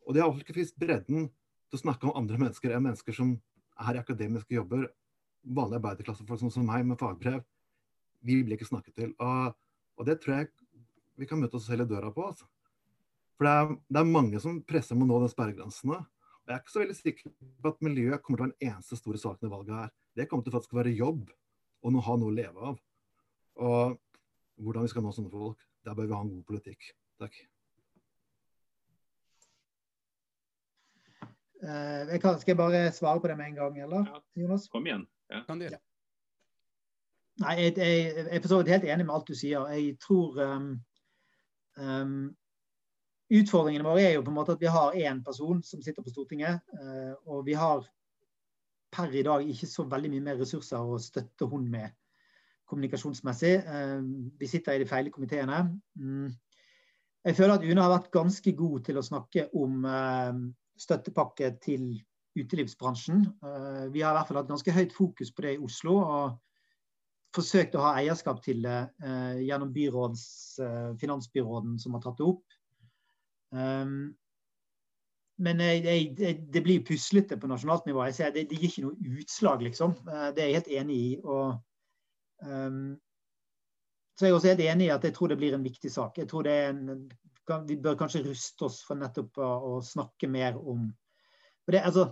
[0.04, 3.34] og de har ikke vist bredden til å snakke om andre mennesker enn mennesker som
[3.88, 4.86] er i akademiske jobber.
[5.44, 7.42] Vanlige arbeiderklassefolk som meg med fagbrev.
[8.24, 9.16] Vi blir ikke snakket til.
[9.20, 9.56] Og,
[9.98, 10.52] og det tror jeg
[11.20, 12.26] vi kan møte oss selv i døra på.
[12.32, 12.48] Altså.
[13.38, 16.00] For det er, det er, mange som presser med å nå den sperregrensene.
[16.44, 17.32] Og jeg er ikke så veldig sikker
[17.64, 19.94] på at miljøet kommer til å være den eneste store saken i valget her.
[20.14, 21.24] Det kommer til faktisk å være jobb
[21.84, 22.78] og å ha noe å leve av.
[23.64, 23.96] Og
[24.62, 26.92] hvordan vi skal nå sånne folk, der bør vi ha en god politikk.
[27.22, 27.40] Takk.
[31.64, 34.08] Uh, jeg kan, skal jeg bare svare på det med en gang, eller?
[34.10, 34.68] Ja, Jonas?
[34.72, 35.06] Kom igjen.
[35.32, 35.44] Ja.
[35.48, 35.80] Kan du Ja.
[37.42, 39.64] Nei, jeg, jeg, jeg, er for så vidt helt enig med alt du sier.
[39.74, 40.68] Jeg tror um,
[41.80, 42.34] Um,
[43.34, 46.12] utfordringene våre er jo på en måte at vi har én person som sitter på
[46.12, 46.62] Stortinget.
[46.78, 47.84] Uh, og vi har
[48.94, 51.90] per i dag ikke så veldig mye mer ressurser å støtte hun med
[52.70, 53.56] kommunikasjonsmessig.
[53.66, 55.66] Uh, vi sitter i de feile komiteene.
[55.98, 56.32] Mm.
[57.24, 60.34] jeg føler at UNE har vært ganske god til å snakke om uh,
[60.78, 61.94] støttepakke til
[62.34, 63.20] utelivsbransjen.
[63.94, 66.00] vi har i hvert fall hatt ganske høyt fokus på det i Oslo.
[66.02, 66.32] og
[67.34, 70.26] forsøkt å ha eierskap til det eh, gjennom byråds,
[70.62, 72.58] eh, finansbyråden som har tatt det opp.
[73.54, 74.14] Um,
[75.44, 75.82] men jeg,
[76.18, 78.04] jeg, det blir puslete på nasjonalt nivå.
[78.06, 79.96] Jeg ser Det, det gir ikke noe utslag, liksom.
[80.06, 81.10] Uh, det er jeg helt enig i.
[81.22, 81.56] Og,
[82.46, 82.82] um,
[84.14, 86.18] så jeg er også helt enig i at jeg tror det blir en viktig sak.
[86.22, 87.08] Jeg tror en,
[87.68, 90.86] Vi bør kanskje ruste oss for nettopp å, å snakke mer om
[91.72, 92.10] det, altså,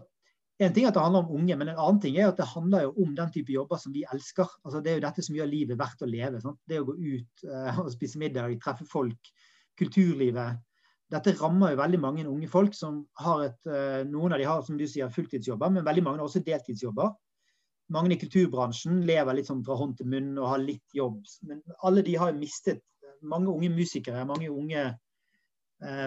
[0.61, 2.49] en ting er at det handler om unge, men en annen ting er at det
[2.53, 4.51] handler jo om den type jobber som vi elsker.
[4.65, 6.43] Altså, det er jo dette som gjør livet verdt å leve.
[6.43, 6.61] Sant?
[6.69, 9.33] Det å gå ut uh, og spise middag, treffe folk,
[9.81, 10.61] kulturlivet.
[11.13, 14.63] Dette rammer jo veldig mange unge folk som har et uh, Noen av de har
[14.67, 17.11] som du sier, fulltidsjobber, men veldig mange har også deltidsjobber.
[17.93, 21.21] Mange i kulturbransjen lever litt sånn fra hånd til munn og har litt jobb.
[21.49, 22.85] Men alle de har mistet
[23.23, 24.81] Mange unge musikere, mange unge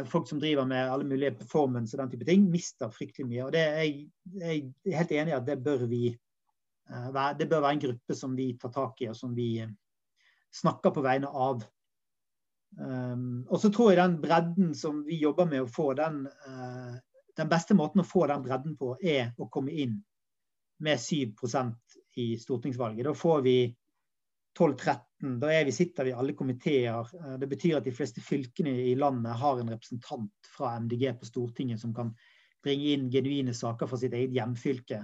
[0.07, 3.45] folk som driver med alle mulige performance og den type ting, mister fryktelig mye.
[3.45, 7.49] og det er jeg, er helt enig i at det bør vi eh, være, det
[7.49, 9.73] bør være en gruppe som vi tar tak i, og som vi eh,
[10.55, 11.65] snakker på vegne av.
[12.75, 16.25] Um, og så tror jeg den bredden som vi jobber med å få den
[17.35, 19.97] Den beste måten å få den bredden på, er å komme inn
[20.79, 21.35] med 7
[22.15, 23.03] i stortingsvalget.
[23.03, 23.75] Da får vi
[24.59, 25.39] 12-13.
[25.41, 27.11] Da vi, sitter vi i alle komiteer.
[27.19, 31.29] Eh, det betyr at de fleste fylkene i landet har en representant fra MDG på
[31.29, 32.13] Stortinget som kan
[32.65, 35.03] bringe inn genuine saker fra sitt eget hjemfylke.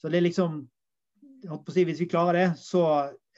[0.00, 0.62] Så det er liksom
[1.42, 2.84] si, Hvis vi klarer det, så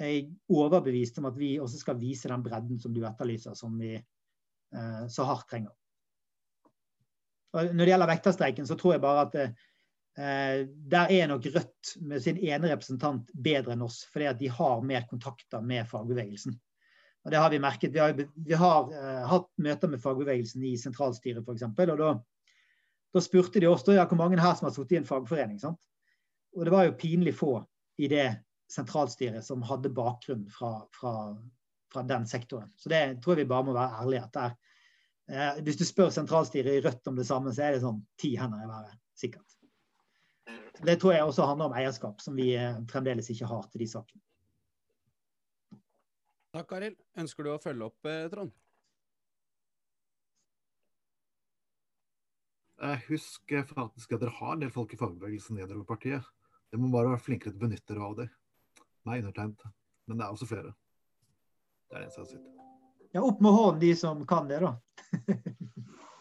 [0.00, 3.76] er jeg overbevist om at vi også skal vise den bredden som du etterlyser, som
[3.78, 5.72] vi eh, så hardt trenger.
[7.54, 9.54] Og når det gjelder vekterstreiken, så tror jeg bare at eh,
[10.14, 14.84] der er nok Rødt med sin ene representant bedre enn oss, fordi at de har
[14.86, 16.54] mer kontakter med fagbevegelsen.
[17.24, 17.92] Og det har Vi merket.
[17.94, 21.64] Vi har, vi har eh, hatt møter med fagbevegelsen i sentralstyret f.eks.
[21.66, 22.12] Og da,
[23.14, 25.58] da, spurte de oss ja, hvor mange her som har sittet i en fagforening.
[25.58, 25.80] sant?
[26.54, 27.56] Og det var jo pinlig få
[27.98, 28.28] i det
[28.70, 31.32] sentralstyret som hadde bakgrunn fra, fra,
[31.92, 32.70] fra den sektoren.
[32.76, 34.28] Så det tror jeg vi bare må være ærlige.
[34.28, 34.54] at der,
[35.28, 38.34] Eh, hvis du spør sentralstyret i Rødt om det samme, så er det sånn ti
[38.36, 38.98] hender i været.
[39.16, 39.56] Sikkert.
[40.82, 43.88] Det tror jeg også handler om eierskap, som vi eh, fremdeles ikke har til de
[43.90, 44.22] sakene.
[46.54, 46.98] Takk, Arild.
[47.18, 48.52] Ønsker du å følge opp, eh, Trond?
[52.84, 56.26] Jeg husker faktisk at dere har en del folk i fagbevegelsen nedover partiet.
[56.70, 58.28] Det må bare være flinkere til å benytte dere av det.
[59.06, 59.62] Meg undertegnet.
[60.10, 60.74] Men det er også flere.
[61.86, 62.50] Det er det eneste jeg har sett.
[63.14, 64.74] Ja, opp med hånden de som kan det, da.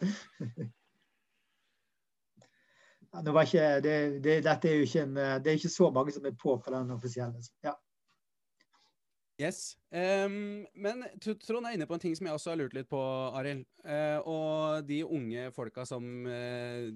[3.14, 6.34] ikke, det, det, dette er jo ikke en, det er ikke så mange som er
[6.38, 7.42] på for den offisielle.
[7.64, 7.74] Ja.
[9.34, 9.74] Yes.
[9.90, 13.00] Um, men Trond er inne på en ting som jeg også har lurt litt på,
[13.34, 13.64] Arild.
[13.82, 16.92] Uh, og de unge folka som, uh,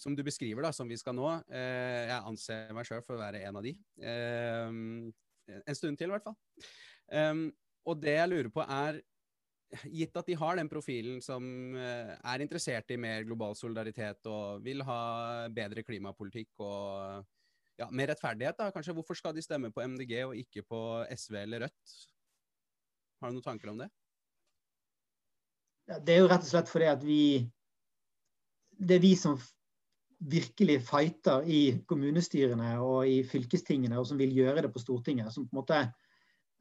[0.00, 1.28] som, du beskriver, da, som vi skal nå.
[1.52, 3.74] Uh, jeg anser meg sjøl for å være en av de.
[5.52, 6.38] en stund til, i hvert fall.
[7.12, 7.50] Um,
[7.84, 9.02] og det jeg lurer på, er
[9.88, 11.44] gitt at de har den profilen som
[11.78, 17.24] eh, er interessert i mer global solidaritet og vil ha bedre klimapolitikk og
[17.80, 20.82] ja, mer rettferdighet, da, kanskje, hvorfor skal de stemme på MDG og ikke på
[21.16, 21.96] SV eller Rødt?
[23.22, 23.88] Har du noen tanker om det?
[25.88, 27.22] Ja, det er jo rett og slett fordi at vi
[28.78, 29.36] Det er vi som
[30.22, 35.32] virkelig fighter i kommunestyrene og i fylkestingene, og som vil gjøre det på Stortinget.
[35.34, 35.80] Som på en måte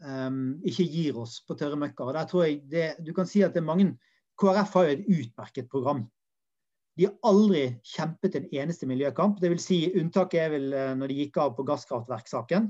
[0.02, 2.08] um, ikke gir oss på tørre møkka.
[2.08, 3.92] Og der tror jeg det, du kan si at det er mange
[4.42, 6.06] KrF har jo et utmerket program.
[6.98, 9.40] De har aldri kjempet en eneste miljøkamp.
[9.42, 12.70] det vil Si, unntaket er vel eh, når de gikk av på gasskraftverksaken,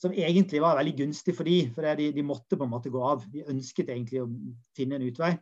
[0.00, 3.02] som egentlig var veldig gunstig for de, for de, de, måtte på en måte gå
[3.04, 3.22] av.
[3.30, 4.30] De ønsket egentlig å
[4.74, 5.36] finne en utvei.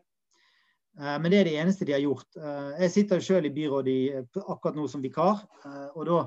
[1.01, 2.29] Uh, men det er det eneste de har gjort.
[2.37, 3.97] Uh, jeg sitter jo selv i byrådet
[4.43, 5.41] akkurat nå som vikar.
[5.97, 6.19] Og da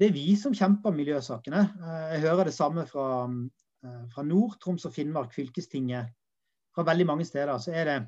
[0.00, 1.60] det er vi som kjemper miljøsakene.
[1.60, 3.28] Eh, jeg hører det samme fra,
[3.84, 6.14] eh, fra nord, Troms og Finnmark, fylkestinget.
[6.74, 7.98] Fra veldig mange steder så er det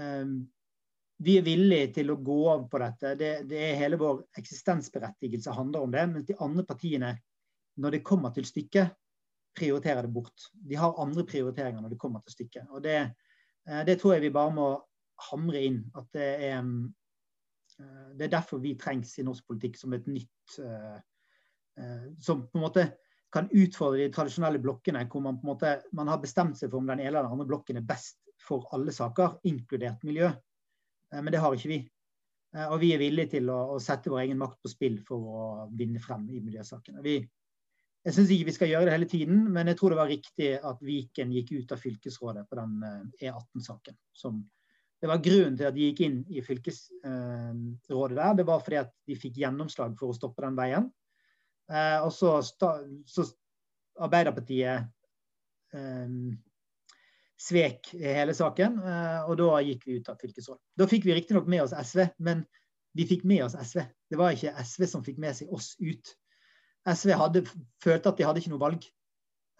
[0.00, 0.48] um,
[1.20, 3.10] Vi er villige til å gå av på dette.
[3.20, 6.06] Det, det er hele vår eksistensberettigelse handler om det.
[6.08, 7.10] Mens de andre partiene,
[7.76, 8.94] når det kommer til stykket,
[9.52, 10.48] prioriterer det bort.
[10.54, 12.70] De har andre prioriteringer når det kommer til stykket.
[12.72, 12.96] Og det,
[13.84, 14.70] det tror jeg vi bare må
[15.28, 15.82] hamre inn.
[15.92, 16.72] At det er Eh,
[18.20, 20.98] det er derfor vi trengs i norsk politikk som et nytt eh,
[21.80, 22.86] eh, Som på en måte
[23.32, 26.80] kan utfordre de tradisjonelle blokkene, hvor man på en måte man har bestemt seg for
[26.80, 30.32] om den ene eller den andre blokken er best for alle saker, inkludert miljø.
[31.12, 31.78] Men det har ikke vi.
[32.64, 35.44] Og vi er villige til å, å sette vår egen makt på spill for å
[35.78, 37.04] vinne frem i miljøsakene.
[37.06, 37.20] Vi,
[38.02, 40.50] jeg syns ikke vi skal gjøre det hele tiden, men jeg tror det var riktig
[40.72, 42.80] at Viken gikk ut av fylkesrådet på den
[43.20, 44.00] E18-saken.
[44.10, 44.42] som
[45.00, 48.34] det var grunnen til at de gikk inn i fylkesrådet der.
[48.36, 50.90] Det var fordi at de fikk gjennomslag for å stoppe den veien.
[51.72, 53.24] Eh, og så, så
[54.00, 54.90] Arbeiderpartiet
[55.76, 56.14] eh,
[57.40, 60.62] svek hele saken, eh, og da gikk vi ut av fylkesrådet.
[60.76, 62.44] Da fikk vi riktignok med oss SV, men
[62.98, 63.86] vi fikk med oss SV.
[64.10, 66.12] Det var ikke SV som fikk med seg oss ut.
[66.90, 67.44] SV hadde,
[67.80, 68.84] følte at de hadde ikke noe valg.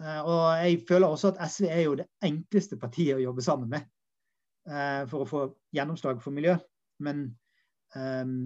[0.01, 3.84] Og jeg føler også at SV er jo det enkleste partiet å jobbe sammen med.
[4.71, 5.41] Eh, for å få
[5.75, 6.55] gjennomslag for miljø.
[7.03, 7.25] Men
[7.97, 8.45] um,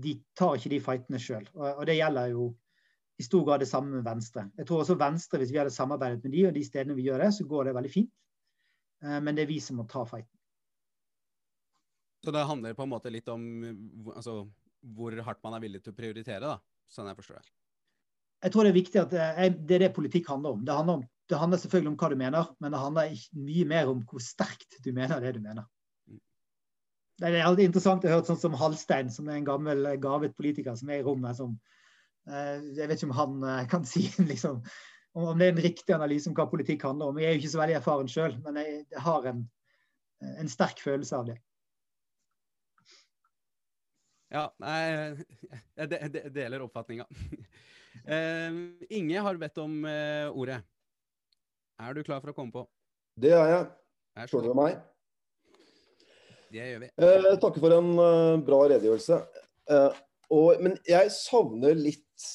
[0.00, 1.46] de tar ikke de fightene sjøl.
[1.58, 2.48] Og, det gjelder jo
[3.20, 4.46] i stor grad det samme med Venstre.
[4.56, 7.26] Jeg tror også Venstre, Hvis vi hadde samarbeidet med de og de stedene vi gjør
[7.26, 8.12] det, så går det veldig fint.
[9.04, 10.36] Uh, men det er vi som må ta fighten.
[12.24, 13.44] Så det handler på en måte litt om
[14.12, 14.42] altså,
[14.96, 16.58] hvor hardt man er villig til å prioritere, da,
[16.92, 17.54] sånn jeg forstår det?
[18.40, 20.62] Jeg tror det er viktig at det er det politikk handler om.
[20.64, 23.90] Det handler om det handler selvfølgelig om hva du mener, men det handler mye mer
[23.92, 25.66] om hvor sterkt du mener det du mener.
[27.20, 30.74] Det er alltid interessant å høre sånn som Halstein, som er en gammel gavet politiker
[30.78, 31.36] som er i rommet.
[31.36, 31.52] som
[32.26, 34.62] eh, Jeg vet ikke om han eh, kan si liksom,
[35.14, 37.20] om det er en riktig analyse om hva politikk handler om.
[37.20, 39.44] Jeg er jo ikke så veldig erfaren sjøl, men jeg har en,
[40.32, 41.38] en, sterk følelse av det.
[44.34, 44.48] Ja,
[45.78, 47.06] jeg, jeg deler oppfatninga.
[48.04, 48.60] Eh,
[48.96, 50.60] Inge har bedt om eh, ordet.
[51.80, 52.64] Er du klar for å komme på?
[53.20, 53.68] Det er jeg.
[54.30, 54.80] Skjønner du meg?
[56.50, 56.90] Det gjør vi.
[56.98, 59.20] Eh, takker for en uh, bra redegjørelse.
[59.70, 60.00] Uh,
[60.34, 62.26] og, men jeg savner litt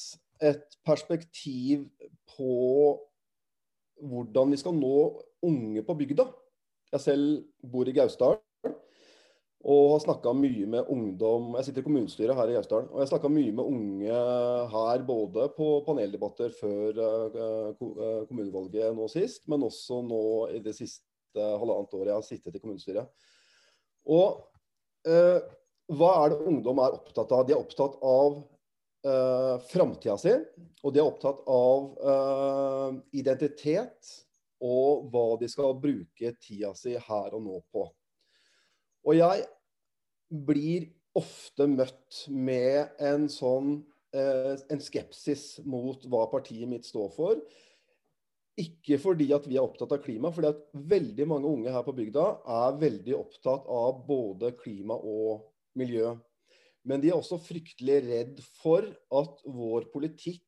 [0.43, 1.85] et perspektiv
[2.35, 2.55] på
[4.03, 4.95] hvordan vi skal nå
[5.45, 6.27] unge på bygda.
[6.95, 8.39] Jeg selv bor i Gausdal
[9.65, 12.85] og har snakka mye med ungdom Jeg sitter i kommunestyret her i Gausdal.
[12.91, 14.17] Og jeg snakka mye med unge
[14.69, 20.75] her, både på paneldebatter før eh, eh, kommunevalget nå sist, men også nå i det
[20.77, 23.09] siste halvannet året jeg har sittet i kommunestyret.
[24.05, 24.43] Og
[25.09, 25.41] eh,
[25.97, 27.47] hva er det ungdom er opptatt av?
[27.47, 28.37] De er opptatt av
[29.09, 30.37] eh, framtida si,
[30.85, 34.13] og de er opptatt av eh, identitet
[34.65, 37.89] og hva de skal bruke tida si her og nå på.
[39.05, 39.45] Og jeg
[40.29, 43.77] blir ofte møtt med en sånn
[44.15, 47.39] eh, en skepsis mot hva partiet mitt står for.
[48.59, 50.61] Ikke fordi at vi er opptatt av klima, fordi at
[50.91, 52.27] veldig mange unge her på bygda
[52.59, 55.49] er veldig opptatt av både klima og
[55.79, 56.13] miljø.
[56.87, 58.85] Men de er også fryktelig redd for
[59.19, 60.45] at vår politikk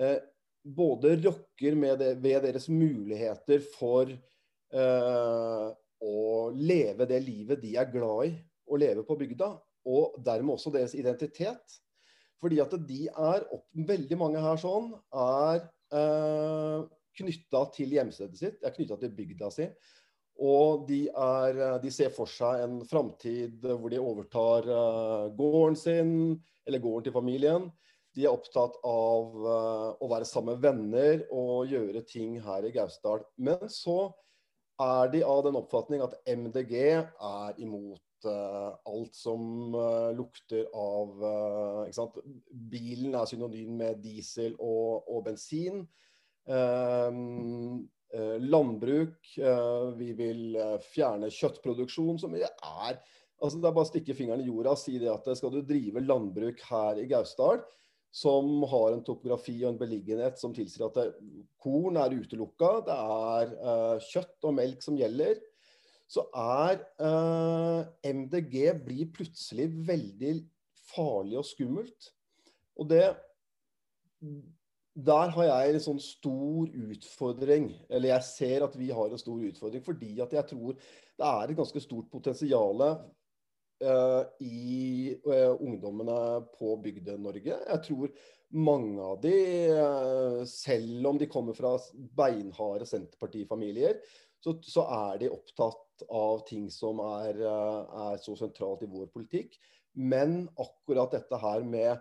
[0.00, 0.18] eh,
[0.62, 5.66] både rokker det, ved deres muligheter for eh,
[6.02, 6.22] å
[6.54, 8.32] leve det livet de er glad i
[8.72, 9.52] å leve på bygda,
[9.92, 11.78] og dermed også deres identitet.
[12.42, 15.62] Fordi at de er opp, veldig mange her sånn er
[15.94, 16.78] eh,
[17.18, 19.68] knytta til hjemstedet sitt, er knytta til bygda si.
[20.42, 26.16] Og de, er, de ser for seg en framtid hvor de overtar eh, gården sin,
[26.66, 27.68] eller gården til familien.
[28.16, 32.72] De er opptatt av eh, å være sammen med venner og gjøre ting her i
[32.74, 33.22] Gausdal.
[33.38, 34.10] Men så
[34.82, 41.24] er de av den oppfatning at MDG er imot eh, alt som eh, lukter av
[41.28, 42.20] eh, ikke sant?
[42.72, 45.82] Bilen er synonym med diesel og, og bensin.
[48.12, 49.38] Eh, landbruk.
[49.38, 52.50] eh, vi vil eh, fjerne kjøttproduksjon, som er
[53.42, 55.62] altså Det er bare å stikke fingeren i jorda og si det at skal du
[55.66, 57.64] drive landbruk her i Gausdal,
[58.12, 61.16] som har en topografi og en beliggenhet som tilsier at
[61.62, 65.40] korn er utelukka, det er eh, kjøtt og melk som gjelder,
[66.12, 70.34] så er eh, MDG blir plutselig veldig
[70.92, 72.10] farlig og skummelt.
[72.76, 73.06] Og det
[74.92, 77.70] der har jeg en sånn stor utfordring.
[77.88, 81.48] Eller jeg ser at vi har en stor utfordring, fordi at jeg tror det er
[81.48, 86.18] et ganske stort potensial uh, i uh, ungdommene
[86.58, 87.56] på Bygde-Norge.
[87.56, 88.12] Jeg tror
[88.52, 89.36] mange av de,
[89.80, 91.72] uh, selv om de kommer fra
[92.20, 93.96] beinharde Senterpartifamilier,
[94.42, 95.80] så, så er de opptatt
[96.10, 99.58] av ting som er, er så sentralt i vår politikk.
[99.92, 102.00] Men akkurat dette her med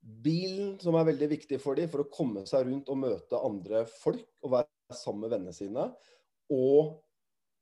[0.00, 3.84] bilen, som er veldig viktig for dem for å komme seg rundt og møte andre
[3.90, 5.88] folk og være sammen med vennene sine.
[6.52, 6.96] Og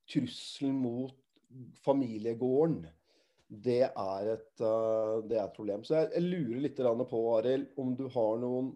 [0.09, 1.16] trusselen mot
[1.84, 2.86] familiegården.
[3.49, 5.84] Det er et, uh, det er et problem.
[5.84, 6.80] Så jeg, jeg lurer litt
[7.11, 8.74] på, Arild, om du har noen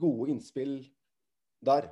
[0.00, 0.78] gode innspill
[1.64, 1.90] der?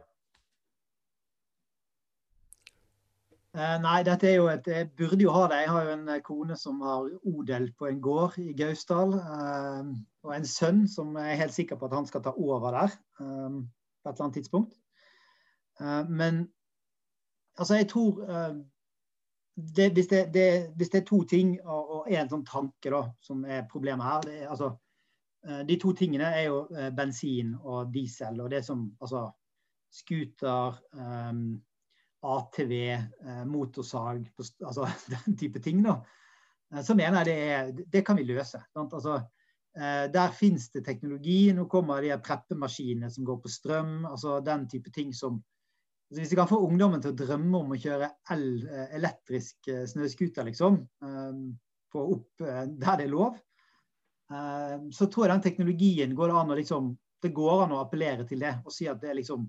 [3.46, 5.63] Eh, nei, dette er jo et, jeg burde jo ha det.
[5.65, 9.15] Jeg har jo en kone som har odel på en gård i Gausdal.
[9.17, 9.93] Eh,
[10.27, 12.93] og en sønn som jeg er helt sikker på at han skal ta over der
[12.93, 14.75] eh, på et eller annet tidspunkt.
[15.81, 16.49] Eh, men
[17.57, 18.57] altså, jeg tror eh,
[19.77, 23.45] det, hvis, det, det, hvis, det, er to ting og, én sånn tanke da, som
[23.45, 24.75] er problemet her er, altså,
[25.49, 28.41] eh, De to tingene er jo eh, bensin og diesel.
[28.41, 29.31] Og det som altså
[29.93, 30.77] scooter
[32.23, 34.31] ATV, eh, motorsag,
[34.64, 34.89] altså
[35.27, 36.01] den type ting, da,
[36.83, 38.59] så mener jeg det, er, det kan vi løse.
[38.75, 39.21] Altså,
[39.79, 41.53] eh, der finnes det teknologi.
[41.55, 44.01] Nå kommer de preppemaskinene som går på strøm.
[44.09, 45.39] altså Den type ting som
[46.07, 48.45] altså Hvis vi kan få ungdommen til å drømme om å kjøre el,
[48.95, 50.77] elektrisk snøscooter, liksom,
[51.93, 53.41] få opp der det er lov,
[54.95, 56.93] så tror jeg den teknologien går an å liksom
[57.23, 59.49] Det går an å appellere til det og si at det er liksom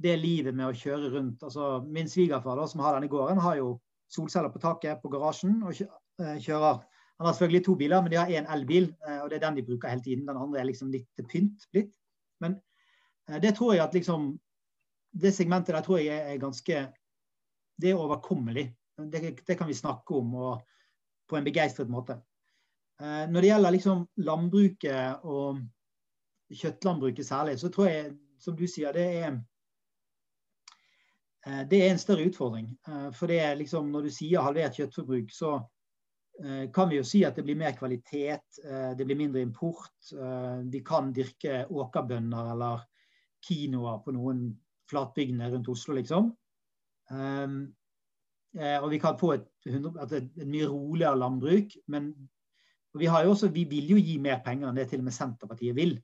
[0.00, 1.42] det livet med å kjøre rundt.
[1.44, 3.74] Altså, min svigerfar da, som har denne gården, har jo
[4.10, 5.60] solceller på taket på garasjen.
[5.62, 6.80] og kjører
[7.20, 8.86] Han har selvfølgelig to biler, men de har én elbil,
[9.20, 10.24] og det er den de bruker hele tiden.
[10.26, 11.92] Den andre er liksom litt pynt blitt.
[12.40, 12.56] Men
[13.44, 14.38] det tror jeg at liksom
[15.12, 16.74] Det segmentet der tror jeg er ganske
[17.82, 18.70] Det er overkommelig.
[18.96, 20.60] Det, det kan vi snakke om og,
[21.28, 22.20] på en begeistret måte.
[23.00, 25.60] Når det gjelder liksom landbruket og
[26.52, 29.38] kjøttlandbruket særlig, så tror jeg, som du sier, det er
[31.40, 32.66] det er en større utfordring.
[33.16, 35.54] For det er liksom, når du sier halvert kjøttforbruk, så
[36.42, 39.94] eh, kan vi jo si at det blir mer kvalitet, eh, det blir mindre import.
[40.12, 42.84] Eh, vi kan dyrke åkerbønner eller
[43.46, 44.50] kinoer på noen
[44.90, 46.32] flatbygdene rundt Oslo, liksom.
[47.10, 47.60] Um,
[48.50, 51.76] og vi kan få et, et, et mye roligere landbruk.
[51.86, 52.10] Men
[52.98, 55.94] vi, også, vi, vil jo gi mer penger enn det til og med Senterpartiet vil.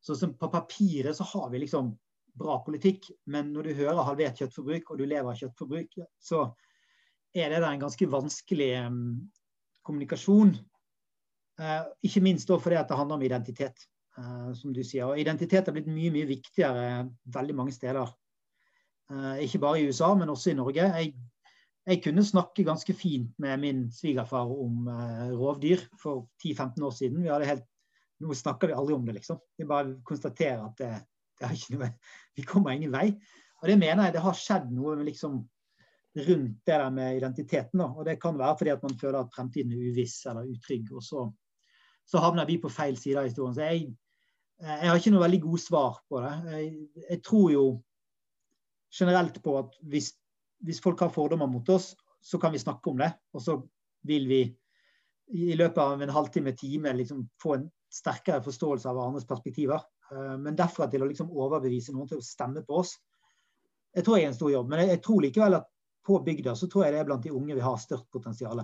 [0.00, 1.90] Så På papiret så har vi liksom
[2.38, 6.46] bra politikk, men når du hører halvert kjøttforbruk og du lever av kjøttforbruk, så
[7.36, 8.70] er det en ganske vanskelig
[9.86, 10.56] kommunikasjon.
[11.56, 13.86] Uh, ikke minst fordi det handler om identitet,
[14.18, 15.06] uh, som du sier.
[15.08, 18.12] Og identitet har blitt mye mye viktigere veldig mange steder.
[19.12, 20.84] Uh, ikke bare i USA, men også i Norge.
[20.84, 21.14] Jeg,
[21.86, 24.88] jeg kunne snakke ganske fint med min svigerfar om
[25.38, 27.22] rovdyr for 10-15 år siden.
[27.22, 27.68] Vi hadde helt
[28.24, 29.38] nå snakker vi aldri om det, liksom.
[29.58, 30.92] Vi bare konstaterer at det
[31.42, 31.90] noe,
[32.36, 33.10] vi kommer ingen vei.
[33.62, 35.40] Og det mener jeg det har skjedd noe liksom,
[36.16, 37.80] rundt det der med identiteten.
[37.80, 37.88] Da.
[37.92, 40.92] Og det kan være fordi at man føler at fremtiden er uviss eller utrygg.
[40.96, 41.26] Og så,
[42.06, 43.56] så havner vi på feil side av historien.
[43.56, 43.88] Så jeg,
[44.60, 46.34] jeg har ikke noe veldig gode svar på det.
[46.52, 46.70] Jeg,
[47.10, 47.64] jeg tror jo
[48.96, 50.12] generelt på at hvis,
[50.64, 53.12] hvis, folk har fordommer mot oss, så kan vi snakke om det.
[53.36, 53.58] Og så
[54.06, 54.40] vil vi
[55.36, 59.82] i løpet av en halvtime, time liksom få en sterkere forståelse av hverandres perspektiver.
[60.12, 62.96] Eh, men derfra til å liksom overbevise noen til å stemme på oss,
[63.96, 64.70] jeg tror jeg er en stor jobb.
[64.70, 65.68] Men jeg, tror likevel at
[66.06, 68.60] på bygda så tror jeg det er blant de unge vi har størst potensial.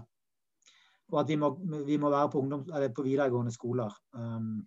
[1.13, 1.51] Og at vi må,
[1.89, 3.95] vi må være på, ungdom, på, videregående skoler.
[4.13, 4.61] Um,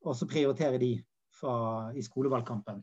[0.00, 0.94] og så prioritere de
[1.36, 1.52] fra,
[1.92, 2.80] i skolevalgkampen.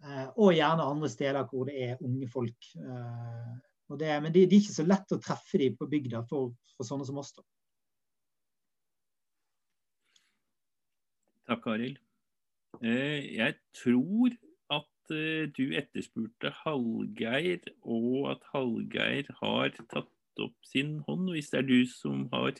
[0.00, 2.70] Uh, og gjerne andre steder hvor det er unge folk.
[2.78, 3.58] Uh,
[3.98, 6.86] det, men det, det, er ikke så lett å treffe de på bygda for, for
[6.86, 7.34] sånne som oss.
[7.34, 7.44] da.
[11.50, 11.96] Takk, Arild.
[12.78, 14.36] Eh, jeg tror
[14.70, 21.64] at eh, du etterspurte Hallgeir, og at Hallgeir har tatt opp sin hånd, hvis det
[21.64, 22.54] er du som har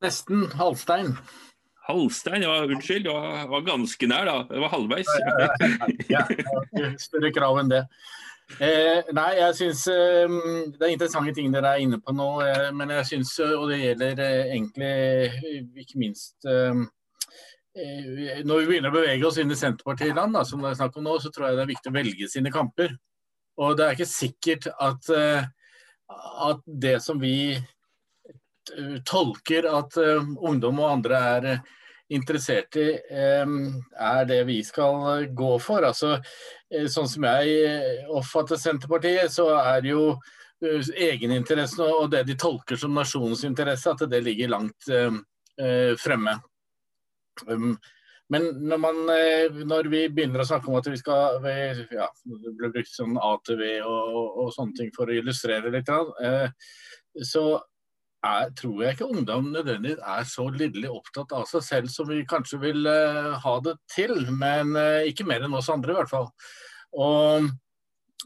[0.00, 0.46] Nesten.
[0.56, 1.12] Halstein.
[1.84, 3.04] Halstein, ja, unnskyld.
[3.04, 4.38] Det var, var, ganske nær, da.
[4.48, 5.12] Det var halvveis.
[6.14, 6.24] ja,
[6.80, 7.82] ja, større krav enn det.
[8.46, 10.34] Eh, nei, jeg syns eh,
[10.70, 12.28] det er interessante ting dere er inne på nå.
[12.46, 16.78] Eh, men jeg syns, og det gjelder eh, egentlig ikke minst eh,
[17.74, 21.08] eh, Når vi begynner å bevege oss inn i Senterpartiland, som det er snakk om
[21.08, 22.94] nå, så tror jeg det er viktig å velge sine kamper.
[23.58, 25.08] Og det er ikke sikkert at,
[26.46, 27.56] at det som vi
[29.08, 31.46] tolker at ungdom og andre er
[32.12, 35.86] interessert i, er det vi skal gå for.
[35.88, 36.20] Altså,
[36.74, 40.16] Eh, sånn som jeg eh, oppfatter Senterpartiet, så er jo
[40.64, 44.90] eh, egeninteressen og det de tolker som nasjonens interesse, at det ligger langt
[45.96, 46.34] fremme.
[47.48, 47.70] Um,
[48.28, 48.98] men når, man,
[49.70, 53.62] når, vi begynner å snakke om at vi skal ja, Det ble brukt sånn ATV
[53.78, 55.88] og, og, sånne ting for å illustrere litt,
[57.24, 57.44] så
[58.26, 62.24] er, tror jeg ikke ungdom nødvendigvis er så lidderlig opptatt av seg selv som vi
[62.28, 64.26] kanskje vil uh, ha det til.
[64.32, 66.28] Men uh, ikke mer enn oss andre, i hvert fall.
[66.96, 67.48] Og,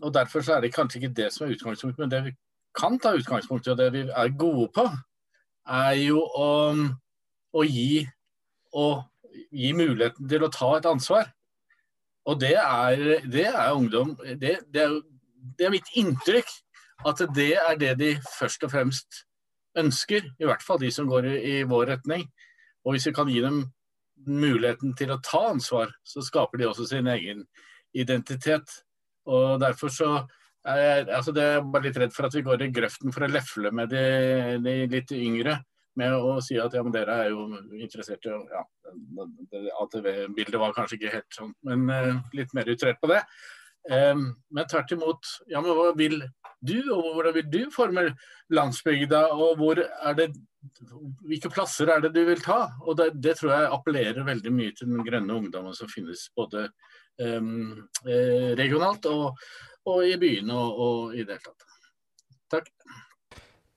[0.01, 2.35] og, Derfor er det kanskje ikke det som er utgangspunktet, men det vi
[2.77, 4.87] kan ta utgangspunkt i, og det vi er gode på,
[5.71, 6.51] er jo å,
[7.53, 8.05] å gi,
[8.73, 8.87] å,
[9.51, 11.31] gi muligheten til å ta et ansvar.
[12.31, 14.99] Og det er, det er ungdom det, det, er,
[15.59, 16.51] det er mitt inntrykk
[17.09, 19.25] at det er det de først og fremst
[19.79, 22.27] ønsker, i hvert fall de som går i, i vår retning.
[22.87, 23.63] Og hvis vi kan gi dem
[24.27, 27.45] muligheten til å ta ansvar, så skaper de også sin egen
[27.97, 28.81] identitet.
[29.31, 30.11] Og derfor så
[30.69, 33.25] er jeg, altså det er bare litt redd for at vi går i grøften for
[33.25, 34.05] å lefle med de,
[34.65, 35.61] de litt yngre.
[35.99, 37.49] Med å si at ja, men dere er jo
[37.81, 38.61] interessert i ja,
[39.83, 43.19] ATV-bildet var kanskje ikke helt sånn, men uh, litt mer utrert på det.
[43.91, 46.21] Um, men tvert imot, ja, men hva vil
[46.61, 48.07] du, og hvordan vil du forme
[48.53, 49.23] landsbygda?
[49.33, 50.29] Og hvor er det,
[51.27, 52.63] hvilke plasser er det du vil ta?
[52.85, 56.69] Og det, det tror jeg appellerer veldig mye til den grønne ungdommen som finnes både
[57.23, 57.79] um,
[58.61, 59.39] regionalt og,
[59.87, 61.67] og, i byene og, og i det hele tatt.
[62.57, 62.73] Takk.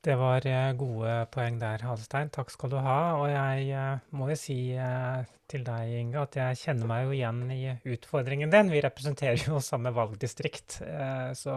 [0.03, 2.27] Det var eh, gode poeng der, Halstein.
[2.33, 2.97] Takk skal du ha.
[3.21, 4.57] Og jeg eh, må jo si
[5.47, 7.61] til deg, Inge, at jeg kjenner meg jo igjen i
[7.93, 8.71] utfordringen din.
[8.73, 10.81] Vi representerer jo samme valgdistrikt.
[11.39, 11.55] Så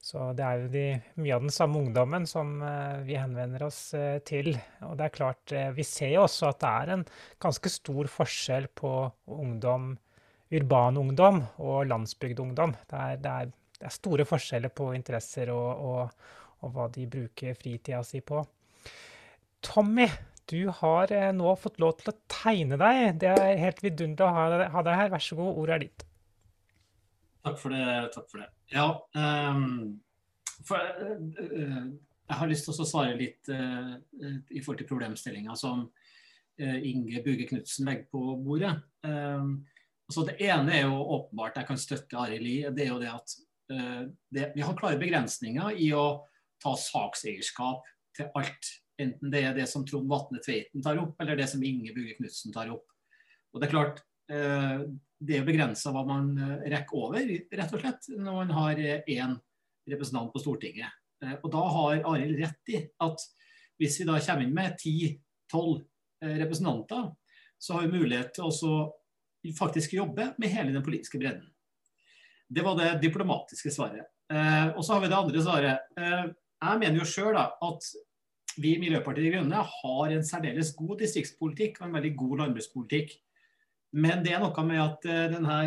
[0.00, 0.84] så det er jo de,
[1.18, 4.52] mye av den samme ungdommen som uh, vi henvender oss uh, til.
[4.86, 7.04] Og det er klart, uh, vi ser jo også at det er en
[7.42, 8.92] ganske stor forskjell på
[9.34, 9.90] ungdom,
[10.54, 12.76] urban ungdom og landsbygdungdom.
[12.88, 16.32] Det er, det, er, det er, store forskjeller på interesser og, og,
[16.62, 18.44] og, hva de bruker fritida si på.
[19.66, 20.06] Tommy,
[20.48, 23.18] du har nå fått lov til å tegne deg.
[23.20, 25.10] Det er helt vidunderlig å ha deg her.
[25.12, 26.08] Vær så god, ordet er ditt.
[27.44, 28.10] Takk for det.
[28.14, 28.48] takk for det.
[28.74, 30.00] Ja, um,
[30.66, 31.86] for, uh,
[32.28, 33.96] jeg har lyst til å svare litt uh,
[34.50, 38.74] i forhold til problemstillinga som uh, Inge Buge Knutsen legger på bordet.
[39.06, 39.62] Um,
[40.08, 42.58] altså det ene er jo åpenbart jeg kan støtte Arild i.
[42.74, 43.38] Det er jo det at
[44.32, 46.22] det, vi har klare begrensninger i å
[46.64, 47.84] ta sakseierskap
[48.16, 48.70] til alt.
[48.96, 52.16] Enten det er det som Trond Vatne Tveiten tar opp, eller det som Inge Buge
[52.16, 52.86] Knutsen tar opp.
[53.52, 54.00] Og det er klart,
[55.18, 56.30] det er begrensa hva man
[56.62, 59.34] rekker over, rett og slett, når man har én
[59.90, 60.92] representant på Stortinget.
[61.24, 63.26] Eh, og Da har Arild rett i at
[63.78, 65.84] hvis vi da kommer inn med 10-12
[66.24, 67.12] eh, representanter,
[67.58, 68.72] så har vi mulighet til å
[69.58, 71.46] faktisk jobbe med hele den politiske bredden.
[72.48, 74.06] Det var det diplomatiske svaret.
[74.32, 75.88] Eh, og så har vi det andre svaret.
[75.98, 77.90] Jeg mener jo sjøl at
[78.58, 83.12] vi i Miljøpartiet De Grønne har en særdeles god distriktspolitikk og en veldig god landbrukspolitikk.
[83.96, 85.58] Men det er noe med at denne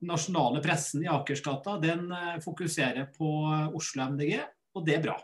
[0.00, 4.40] nasjonale pressen i Akersgata den eh, fokuserer på eh, Oslo MDG,
[4.76, 5.16] og det er bra.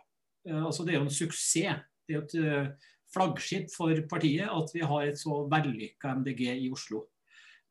[0.49, 1.83] Eh, altså, det er jo en suksess.
[2.07, 6.69] Det er jo et flaggskip for partiet at vi har et så vellykka MDG i
[6.71, 7.07] Oslo.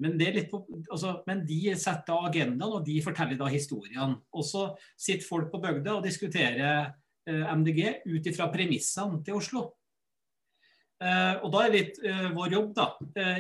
[0.04, 0.18] Men,
[0.52, 0.60] på,
[0.92, 4.18] altså, men, de setter agendaen, og de forteller da historiene.
[4.36, 4.66] Og så
[5.00, 6.90] sitter folk på bygda og diskuterer
[7.30, 9.70] eh, MDG ut ifra premissene til Oslo.
[11.04, 12.88] Eh, og da er litt eh, vår jobb da,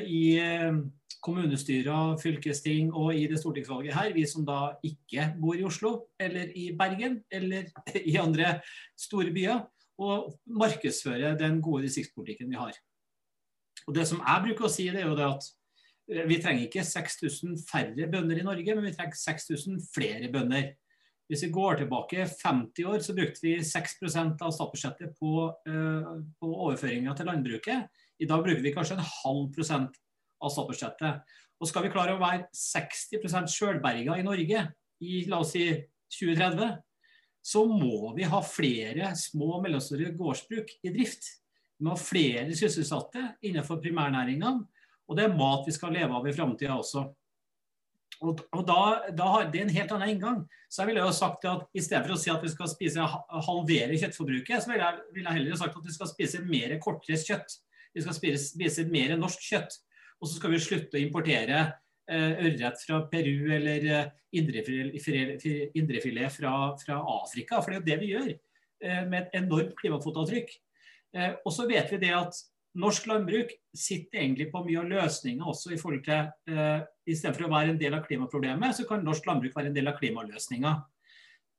[0.04, 0.40] i
[1.26, 6.52] kommunestyrer, fylkesting og i det stortingsvalget her, vi som da ikke bor i Oslo eller
[6.54, 7.72] i Bergen eller
[8.12, 8.60] i andre
[9.00, 9.64] store byer,
[10.02, 12.76] og markedsføre den gode distriktspolitikken vi har.
[13.88, 15.48] Og Det som jeg bruker å si, det er jo det at
[16.12, 20.74] eh, vi trenger ikke 6000 færre bønder i Norge, men vi trenger 6000 flere bønder.
[21.30, 26.50] Hvis vi går tilbake 50 år, så brukte vi 6 av statsbudsjettet på, uh, på
[26.68, 27.88] overføringer til landbruket.
[28.22, 29.98] I dag bruker vi kanskje en halv prosent
[30.44, 31.24] av statsbudsjettet.
[31.60, 34.68] Og skal vi klare å være 60% sjølberga i Norge
[35.02, 35.66] i la oss si
[36.20, 36.76] 2030,
[37.46, 41.28] så må vi ha flere små og mellomstore gårdsbruk i drift.
[41.78, 44.66] Vi må ha flere sysselsatte innenfor primærnæringene,
[45.06, 47.06] og det er mat vi skal leve av i framtida også.
[48.24, 48.80] Og, og da,
[49.12, 50.44] da, har Det en helt annen inngang.
[50.70, 53.08] Så jeg ville jo sagt at I stedet for å si at vi skal spise
[53.48, 57.32] halvere kjøttforbruket, så ville jeg, ville jeg heller sagt at vi skal spise mer kortreist
[57.32, 57.58] kjøtt.
[57.96, 59.80] Vi skal spise, spise mer norsk kjøtt.
[60.22, 66.56] Og så skal vi slutte å importere eh, ørret fra Peru eller eh, indrefilet fra,
[66.80, 67.62] fra, Afrika.
[67.62, 68.32] For det er jo det vi gjør,
[68.84, 70.56] eh, med et enormt klimafotavtrykk.
[71.16, 72.36] Og så vet vi det at
[72.80, 77.52] norsk landbruk sitter egentlig på mye av løsninga også i forhold til uh, Istedenfor å
[77.54, 80.74] være en del av klimaproblemet, så kan norsk landbruk være en del av klimaløsninga.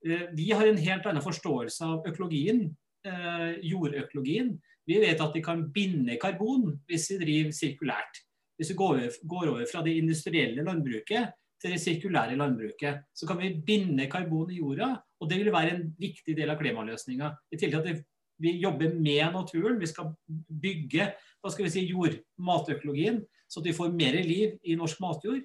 [0.07, 2.67] Uh, vi har en helt annen forståelse av økologien,
[3.09, 4.55] uh, jordøkologien.
[4.87, 8.23] Vi vet at vi kan binde karbon hvis vi driver sirkulært.
[8.57, 13.57] Hvis vi går over fra det industrielle landbruket til det sirkulære landbruket, så kan vi
[13.67, 17.33] binde karbon i jorda, og det vil være en viktig del av klimaløsninga.
[17.53, 18.05] I tillegg til at
[18.43, 21.11] vi jobber med naturen, vi skal bygge
[21.41, 25.45] hva skal vi si, jord, matøkologien, så at vi får mer liv i norsk matjord.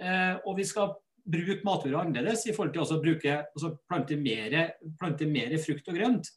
[0.00, 4.56] Eh, og vi skal bruke matjorda annerledes i forhold til å bruke, også plante, mer,
[5.00, 6.30] plante mer frukt og grønt.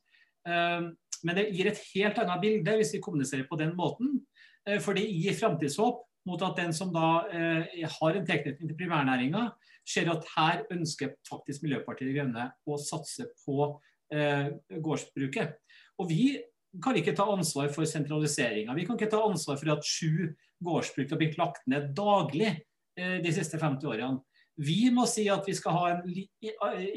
[0.48, 0.89] Eh,
[1.26, 4.20] men det gir et helt annet bilde hvis vi kommuniserer på den måten.
[4.68, 8.78] Eh, for det gir framtidshåp mot at den som da eh, har en tilknytning til
[8.80, 9.48] primærnæringa,
[9.88, 13.70] ser at her ønsker faktisk Miljøpartiet De Grønne å satse på
[14.12, 14.52] eh,
[14.84, 15.56] gårdsbruket.
[15.98, 16.38] Og vi
[16.84, 18.76] kan ikke ta ansvar for sentraliseringa.
[18.78, 20.30] Vi kan ikke ta ansvar for at sju
[20.64, 22.50] gårdsbruk har blitt lagt ned daglig
[22.98, 24.22] eh, de siste 50 årene.
[24.58, 26.02] Vi må si at vi skal ha en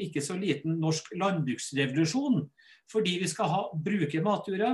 [0.01, 2.41] ikke så liten norsk landbruksrevolusjon.
[2.91, 4.73] Fordi vi skal ha, bruke matjorda,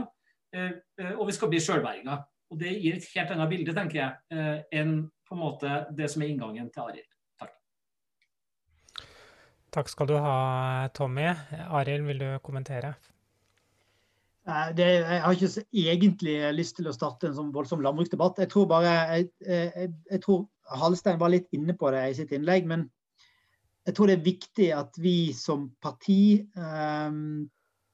[0.55, 0.71] eh,
[1.01, 2.21] eh, og vi skal bli sjølberga.
[2.47, 6.23] Og det gir et helt annet bilde, tenker jeg, enn på en måte det som
[6.23, 7.09] er inngangen til Arild.
[7.35, 7.57] Takk.
[9.75, 10.37] Takk skal du ha,
[10.95, 11.27] Tommy.
[11.67, 12.93] Arild, vil du kommentere?
[14.47, 18.39] Det, jeg har ikke egentlig lyst til å starte en sånn voldsom landbruksdebatt.
[18.39, 20.45] Jeg tror bare, jeg, jeg, jeg, tror
[20.79, 22.69] Halstein var litt inne på det i sitt innlegg.
[22.69, 22.85] Men
[23.83, 27.43] jeg tror det er viktig at vi som parti um,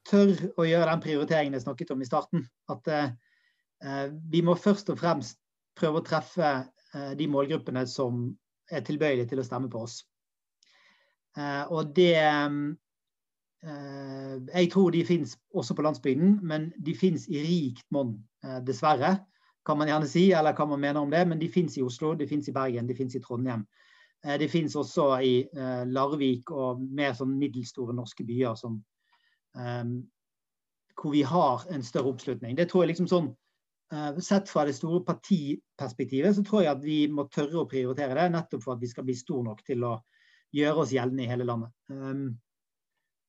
[0.06, 2.46] tør å gjøre den prioriteringen jeg snakket om i starten.
[2.70, 3.10] At uh,
[3.84, 5.40] Eh, vi må først og fremst
[5.76, 8.26] prøve å treffe eh, de målgruppene som
[8.72, 9.98] er tilbøyelige til å stemme på oss.
[11.36, 12.16] Eh, og det
[13.64, 18.18] Jeg tror de finnes også på landsbygden, men de finnes i rikt monn,
[18.66, 19.14] dessverre.
[19.64, 22.12] Kan man gjerne si, eller hva man mener om det, men de finnes i Oslo,
[22.14, 23.62] de finnes i Bergen, de finnes i Trondheim.
[24.24, 25.32] De finnes også i
[25.88, 28.76] Larvik og mer sånn middelstore norske byer som,
[31.00, 32.58] hvor vi har en større oppslutning.
[32.60, 33.32] Det tror jeg liksom sånn
[33.94, 38.16] Eh, sett fra det store partiperspektivet så tror jeg at vi må tørre å prioritere
[38.16, 39.98] det, nettopp for at vi skal bli store nok til å
[40.54, 41.74] gjøre oss gjeldende i hele landet.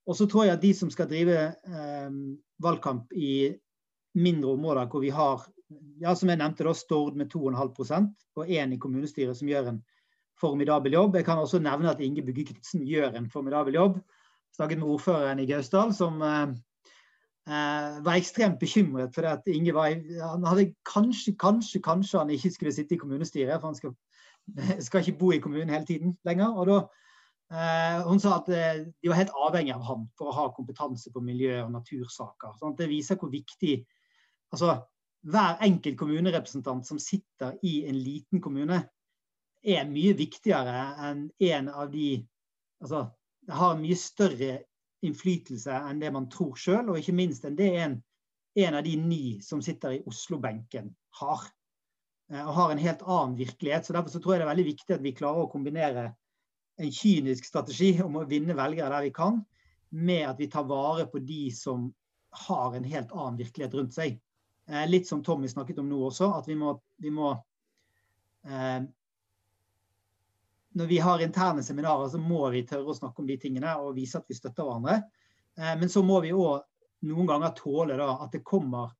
[0.06, 2.18] Og så tror jeg at de som skal drive eh,
[2.62, 3.54] valgkamp i
[4.16, 5.44] mindre områder hvor vi har
[6.00, 9.82] ja, som jeg nevnte da, Stord med 2,5% og én i kommunestyret som gjør en
[10.40, 11.16] formidabel jobb.
[11.16, 12.46] Jeg kan også nevne at Inge Bugge
[12.86, 14.00] gjør en formidabel jobb.
[14.56, 16.54] Snakket med ordføreren i Gausdal, som eh,
[17.48, 22.52] eh, var ekstremt bekymret for at Inge var Han hadde kanskje, kanskje, kanskje han ikke
[22.52, 23.96] skulle sitte i kommunestyret, for han skal,
[24.88, 26.54] skal ikke bo i kommunen hele tiden lenger.
[26.54, 26.80] og da
[27.50, 31.22] Hun sa at eh, de var helt avhengig av ham for å ha kompetanse på
[31.22, 32.56] miljø- og natursaker.
[32.58, 33.78] Sånn det viser hvor viktig
[34.54, 34.80] altså
[35.26, 38.84] hver enkelt kommunerepresentant som sitter i en liten kommune,
[39.66, 42.10] er mye viktigere enn en av de
[42.84, 43.08] altså,
[43.50, 44.60] har mye større
[45.06, 47.98] innflytelse enn det man tror sjøl, og ikke minst enn det en,
[48.62, 50.92] en av de ni som sitter i Oslo-benken
[51.22, 51.48] har.
[52.32, 53.86] Eh, og har en helt annen virkelighet.
[53.86, 56.12] så Derfor så tror jeg det er veldig viktig at vi klarer å kombinere
[56.78, 59.40] en kynisk strategi om å vinne velgere der vi kan,
[59.96, 61.88] med at vi tar vare på de som
[62.46, 64.20] har en helt annen virkelighet rundt seg.
[64.68, 67.32] Eh, litt som Tommy snakket om nå også, at vi må, vi må
[68.48, 68.84] eh,
[70.76, 73.94] Når vi har interne seminarer, så må vi tørre å snakke om de tingene og
[73.96, 74.98] vise at vi støtter hverandre.
[75.56, 76.66] Eh, men så må vi òg
[77.08, 78.92] noen ganger tåle da, at det kommer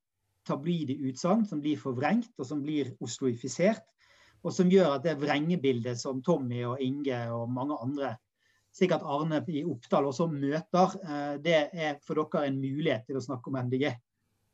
[0.46, 3.84] tabloide utsagn som blir forvrengt, og som blir osloifisert.
[4.46, 8.12] Og som gjør at det vrengebildet som Tommy og Inge og mange andre,
[8.76, 13.24] sikkert Arne i Oppdal også møter, eh, det er for dere en mulighet til å
[13.24, 13.88] snakke om MDG.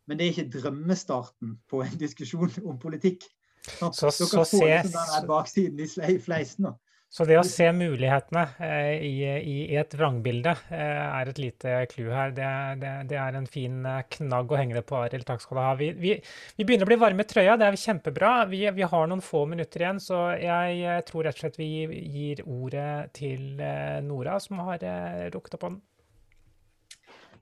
[0.08, 3.26] Men det er ikke drømmestarten på en diskusjon om politikk.
[3.62, 4.62] Så, Så- Dere så får ses...
[4.62, 5.84] liksom den der baksiden
[6.14, 6.64] i fleisen.
[6.70, 6.72] da.
[7.12, 12.08] Så det å se mulighetene eh, i, i et vrangbilde eh, er et lite clou
[12.08, 12.30] her.
[12.32, 12.46] Det,
[12.80, 15.26] det, det er en fin eh, knagg å henge det på, Arild.
[15.28, 15.74] Takk skal du ha.
[15.76, 16.14] Vi, vi,
[16.56, 18.32] vi begynner å bli varme i trøya, det er kjempebra.
[18.48, 21.68] Vi, vi har noen få minutter igjen, så jeg eh, tror rett og slett vi
[22.16, 25.84] gir ordet til eh, Nora, som har eh, rukket opp hånden.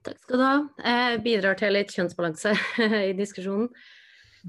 [0.03, 0.53] Takk skal du ha.
[0.83, 2.57] Jeg bidrar til litt kjønnsbalanse
[3.07, 3.71] i diskusjonen.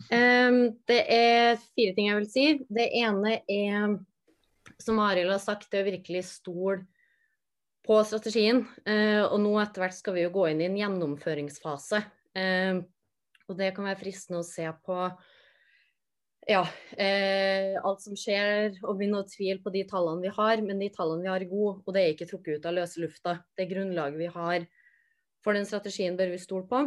[0.08, 2.46] Um, det er fire ting jeg vil si.
[2.72, 4.00] Det ene er,
[4.80, 6.84] som Arild har sagt, det å virkelig stole
[7.86, 8.62] på strategien.
[8.86, 12.02] Eh, og nå etter hvert skal vi jo gå inn i en gjennomføringsfase.
[12.38, 12.80] Eh,
[13.48, 14.98] og det kan være fristende å se på
[16.48, 16.62] ja,
[16.98, 20.62] eh, alt som skjer, og begynne å tvile på de tallene vi har.
[20.64, 23.02] Men de tallene vi har er gode, og det er ikke trukket ut av løse
[23.02, 23.36] lufta.
[23.58, 24.70] Det grunnlaget vi har
[25.42, 26.84] for den strategien bør vi stole på.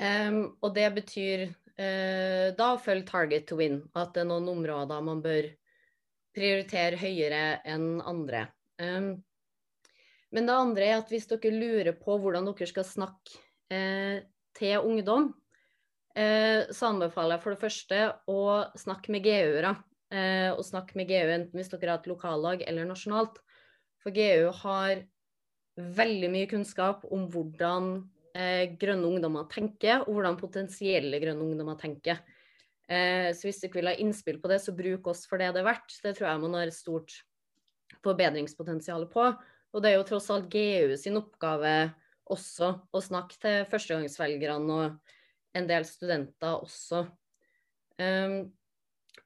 [0.00, 3.80] Em, og det betyr eh, da følge target to win.
[3.94, 5.50] At det er noen områder man bør
[6.36, 8.46] prioritere høyere enn andre.
[8.80, 9.12] Um,
[10.30, 13.40] men det andre er at hvis dere lurer på hvordan dere skal snakke
[13.72, 14.22] eh,
[14.54, 15.32] til ungdom,
[16.14, 18.42] eh, så anbefaler jeg for det første å
[18.78, 19.74] snakke med GU-ere.
[20.10, 23.36] Eh, og snakke med GU enten hvis dere har et lokallag eller nasjonalt.
[24.02, 25.04] For GU har
[25.80, 27.92] veldig mye kunnskap om hvordan
[28.34, 32.22] eh, grønne ungdommer tenker, og hvordan potensielle grønne ungdommer tenker.
[32.90, 35.62] Eh, så hvis dere vil ha innspill på det, så bruk oss for det det
[35.62, 35.94] er verdt.
[36.02, 37.20] Det tror jeg man har stort
[38.02, 39.30] forbedringspotensial på.
[39.70, 41.92] Og det er jo tross alt GU sin oppgave
[42.30, 45.14] også å snakke til førstegangsvelgerne og
[45.58, 47.04] en del studenter også.
[48.00, 48.50] Um,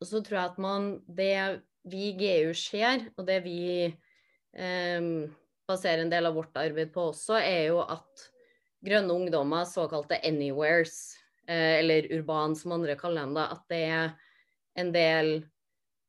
[0.00, 3.86] og så tror jeg at man Det vi i GU ser, og det vi
[4.56, 5.28] um,
[5.68, 8.24] baserer en del av vårt arbeid på også, er jo at
[8.84, 11.14] grønne ungdommer, såkalte anywheres,
[11.46, 14.14] eller urban som andre kaller dem, da, at det er
[14.80, 15.34] en del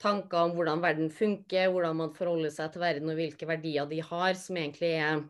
[0.01, 4.01] tanker om hvordan verden funker, hvordan man forholder seg til verden og hvilke verdier de
[4.03, 5.23] har, som egentlig er,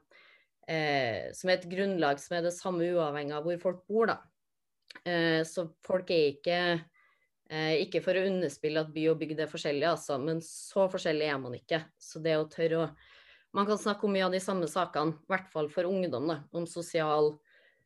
[0.68, 4.16] eh, som et grunnlag som er det samme uavhengig av hvor folk bor.
[5.06, 6.60] Eh, så folk er ikke
[7.52, 11.28] eh, Ikke for å underspille at by og bygd er forskjellige, altså, men så forskjellig
[11.30, 11.84] er man ikke.
[12.02, 12.88] Så det å tørre å
[13.56, 16.42] Man kan snakke om mye av de samme sakene, i hvert fall for ungdom, da,
[16.52, 17.38] om sosial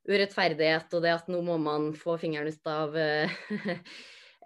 [0.09, 3.35] urettferdighet og det at nå må man få fingeren ut av eh,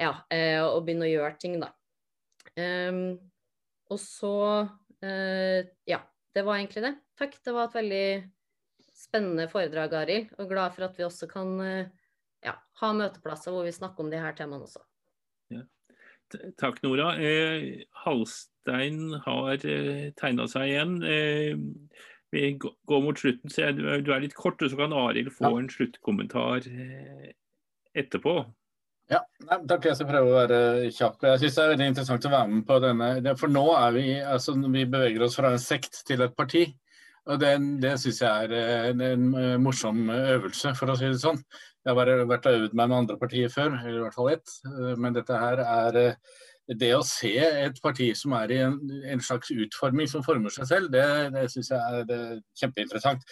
[0.03, 1.69] Ja, eh, og begynne å gjøre ting, da.
[2.57, 3.19] Um,
[3.93, 5.59] og så uh,
[5.89, 5.99] Ja,
[6.33, 6.95] det var egentlig det.
[7.19, 7.37] Takk.
[7.45, 8.07] Det var et veldig
[8.97, 10.33] spennende foredrag, Arild.
[10.41, 11.53] Og glad for at vi også kan
[12.41, 14.81] ja, ha møteplasser hvor vi snakker om de her temaene også.
[15.53, 15.61] Ja.
[16.57, 17.13] Takk, Nora.
[17.21, 20.95] Eh, Halstein har eh, tegna seg igjen.
[21.05, 21.53] Eh,
[22.33, 25.51] vi går mot slutten, så jeg, du er litt kort, og så kan Arild få
[25.51, 25.57] Ja.
[25.61, 27.31] en sluttkommentar eh,
[27.95, 28.35] etterpå.
[29.11, 29.83] Ja, nei, takk.
[29.85, 30.59] Jeg skal prøve å være
[30.95, 31.19] kjapp.
[31.27, 33.33] Jeg synes det er veldig interessant å være med på denne.
[33.37, 36.63] For nå er vi altså vi beveger oss fra en sekt til et parti.
[37.27, 37.51] Og det,
[37.83, 41.37] det syns jeg er eh, en, eh, morsom øvelse, for å si det sånn.
[41.83, 44.55] Jeg har bare vært og øvd meg med andre partier før, i hvert fall ett.
[44.71, 46.17] Eh, Men dette her er eh,
[46.67, 48.77] det å se et parti som er i en,
[49.11, 51.03] en slags utforming som former seg selv, det,
[51.35, 52.19] det syns jeg er det,
[52.59, 53.25] kjempeinteressant.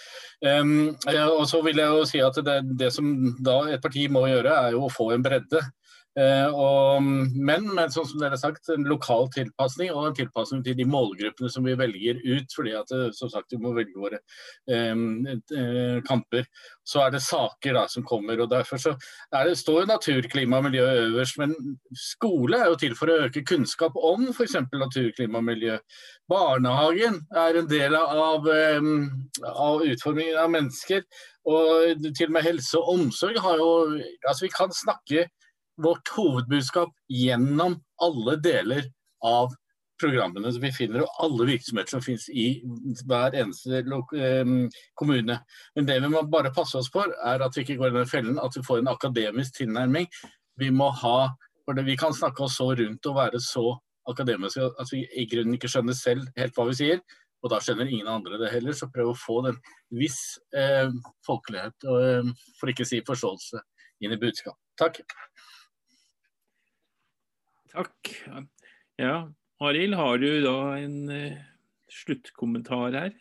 [0.44, 0.92] Um,
[1.38, 3.08] og så vil jeg jo si at det, det som
[3.40, 5.64] da et parti må gjøre, er jo å få en bredde.
[6.20, 7.06] Eh, og,
[7.40, 10.88] men med sånn som dere har sagt, en lokal tilpasning og en tilpasning til de
[10.90, 12.52] målgruppene som vi velger ut.
[12.56, 14.20] fordi at eh, som sagt, vi må velge våre
[14.68, 16.48] eh, kamper.
[16.84, 18.44] Så er det saker da som kommer.
[18.44, 18.96] og Derfor så
[19.32, 21.40] det, står natur, klima og miljø øverst.
[21.40, 21.56] Men
[21.96, 24.60] skole er jo til for å øke kunnskap om f.eks.
[24.76, 25.80] natur, klima og miljø.
[26.32, 28.48] Barnehagen er en del av,
[29.48, 31.06] av utformingen av mennesker.
[31.48, 33.70] Og til og med helse og omsorg har jo
[34.30, 35.24] altså Vi kan snakke
[35.84, 38.88] vårt hovedbudskap gjennom alle deler
[39.26, 39.52] av
[40.02, 42.48] programmene som vi finner, og alle virksomheter som finnes i
[43.08, 43.84] hver eneste
[44.98, 45.38] kommune.
[45.76, 48.10] Men det vi må bare passe oss for, er at vi ikke går i den
[48.10, 50.10] fellen at vi får en akademisk tilnærming.
[50.60, 51.32] Vi må ha,
[51.66, 53.76] for det, vi kan snakke oss så rundt og være så
[54.10, 57.04] akademiske at vi i grunnen ikke skjønner selv helt hva vi sier.
[57.42, 58.76] Og da skjønner ingen andre det heller.
[58.78, 59.58] Så prøv å få den
[59.98, 60.92] viss eh,
[61.26, 63.62] folkelighet, og, eh, for ikke å si forståelse,
[64.06, 64.58] inn i budskap.
[64.80, 65.02] Takk.
[67.72, 68.10] Takk.
[69.00, 69.32] Ja,
[69.64, 71.38] Arild, har du da en uh,
[71.88, 73.14] sluttkommentar her?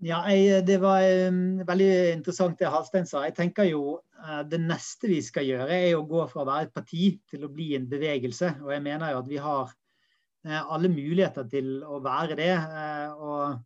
[0.00, 3.26] Ja, jeg, Det var um, veldig interessant det Halstein sa.
[3.28, 6.70] Jeg tenker jo uh, Det neste vi skal gjøre, er å gå fra å være
[6.70, 8.54] et parti til å bli en bevegelse.
[8.64, 12.54] Og jeg mener jo at vi har uh, alle muligheter til å være det.
[13.20, 13.60] og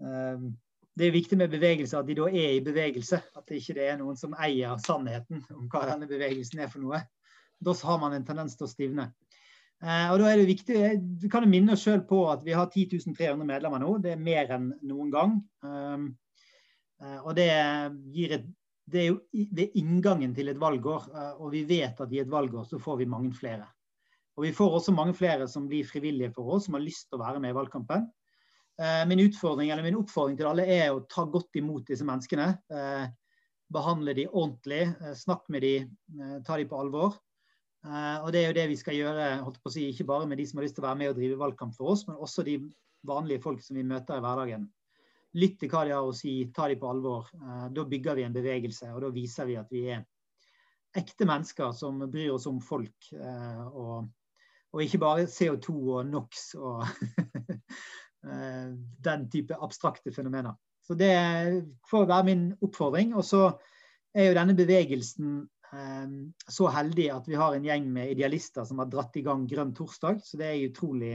[0.00, 3.20] det er viktig med bevegelse at de da er i bevegelse.
[3.36, 7.04] At det ikke er noen som eier sannheten om hva denne bevegelsen er for noe
[7.60, 9.10] da har man en tendens til å stivne.
[9.80, 10.78] Eh, og da er det viktig,
[11.22, 13.96] Vi kan minne oss selv på at vi har 10 300 medlemmer nå.
[13.98, 15.36] Det er mer enn noen gang.
[15.64, 16.10] Um,
[17.00, 17.48] eh, og det,
[18.28, 18.46] et,
[18.84, 19.20] det er jo
[19.56, 23.00] ved inngangen til et valgår, eh, og vi vet at i et valgår så får
[23.00, 23.64] vi mange flere.
[24.36, 27.18] Og vi får også mange flere som blir frivillige for oss, som har lyst til
[27.18, 28.08] å være med i valgkampen.
[29.10, 32.46] Min utfordring, eller min oppfordring til alle er å ta godt imot disse menneskene.
[33.68, 34.86] Behandle de ordentlig,
[35.20, 35.74] snakk med de,
[36.46, 37.18] ta de på alvor.
[37.80, 40.26] Uh, og Det er jo det vi skal gjøre, holdt på å si, ikke bare
[40.28, 42.18] med de som har lyst til å være med og drive valgkamp for oss, men
[42.20, 42.58] også de
[43.08, 44.66] vanlige folk som vi møter i hverdagen.
[45.40, 47.30] Lytt til hva de har å si, ta de på alvor.
[47.40, 50.04] Uh, da bygger vi en bevegelse, og da viser vi at vi er
[51.00, 53.08] ekte mennesker som bryr oss om folk.
[53.14, 54.10] Uh, og,
[54.74, 56.84] og, ikke bare CO2 og NOx og
[59.08, 60.52] den type abstrakte fenomener.
[60.84, 61.14] Så Det
[61.88, 63.16] får være min oppfordring.
[63.16, 63.46] Og så
[64.12, 68.88] er jo denne bevegelsen så heldig at vi har en gjeng med idealister som har
[68.90, 70.18] dratt i gang Grønn torsdag.
[70.26, 71.12] Så det er jeg utrolig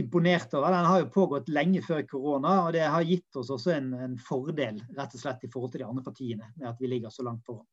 [0.00, 0.72] imponert over.
[0.74, 4.16] Den har jo pågått lenge før korona, og det har gitt oss også en, en,
[4.18, 7.26] fordel rett og slett i forhold til de andre partiene, med at vi ligger så
[7.26, 7.66] langt foran.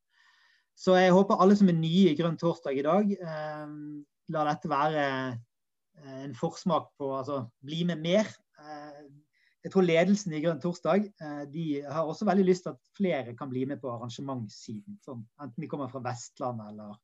[0.77, 3.73] Så jeg håper alle som er nye i Grønn torsdag i dag, eh,
[4.31, 8.29] lar dette være eh, en forsmak på altså bli med mer.
[8.61, 9.01] Eh,
[9.61, 13.35] jeg tror ledelsen i Grønn torsdag eh, de har også veldig lyst til at flere
[13.37, 14.97] kan bli med på arrangementssiden.
[15.05, 16.95] Sånn, enten de kommer fra Vestlandet eller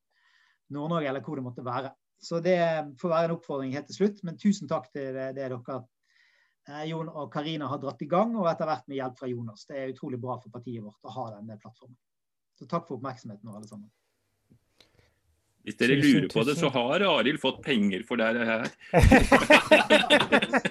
[0.73, 1.93] Nord-Norge eller hvor det måtte være.
[2.17, 2.57] Så det
[2.97, 4.23] får være en oppfordring helt til slutt.
[4.25, 8.33] Men tusen takk til det, det dere eh, Jon og Karina har dratt i gang,
[8.41, 9.67] og etter hvert med hjelp fra Jonas.
[9.69, 11.97] Det er utrolig bra for partiet vårt å ha denne plattformen.
[12.57, 13.93] Så takk for oppmerksomheten nå, alle sammen.
[15.67, 18.65] Hvis dere lurer på det, så har Arild fått penger for det her.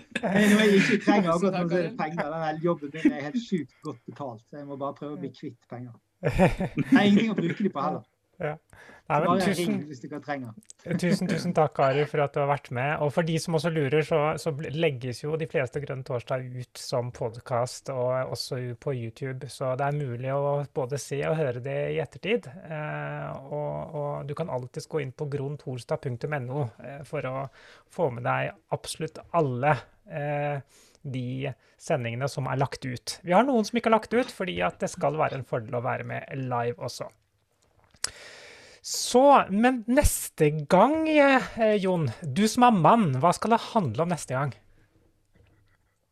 [0.52, 4.42] Når jeg ikke trenger akkurat noe penger, den jobben min er helt sjukt godt betalt.
[4.50, 5.94] Så jeg må bare prøve å bli kvitt penger.
[6.26, 8.04] Det er ingenting å bruke dem på heller.
[8.42, 8.56] Ja.
[9.06, 9.76] Nei, men, tusen,
[10.98, 12.96] tusen, tusen takk, Ari, for at du har vært med.
[13.04, 16.80] Og for de som også lurer, så, så legges jo de fleste Grønn torsdag ut
[16.80, 19.46] som podkast og også på YouTube.
[19.52, 22.48] Så det er mulig å både se og høre det i ettertid.
[22.66, 27.44] Eh, og, og, du kan alltids gå inn på grontorsdag.no eh, for å
[27.94, 29.76] få med deg absolutt alle
[30.10, 30.58] eh,
[31.06, 33.20] de sendingene som er lagt ut.
[33.22, 35.78] Vi har noen som ikke er lagt ut, fordi at det skal være en fordel
[35.78, 37.06] å være med live også.
[38.86, 44.12] Så, men neste gang, eh, Jon, du som er mann, hva skal det handle om
[44.14, 44.52] neste gang?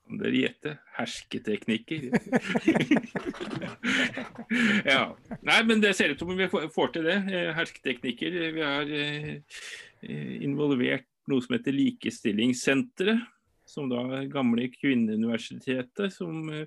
[0.04, 0.72] Kan dere gjette?
[0.98, 2.08] Hersketeknikker.
[4.90, 5.04] ja.
[5.46, 7.16] Nei, men det ser ut som vi får til det.
[7.30, 8.36] Eh, hersketeknikker.
[8.58, 9.38] Vi har eh,
[10.44, 13.22] involvert noe som heter Likestillingssenteret,
[13.70, 16.66] som da gamle Kvinneuniversitetet, som Eh,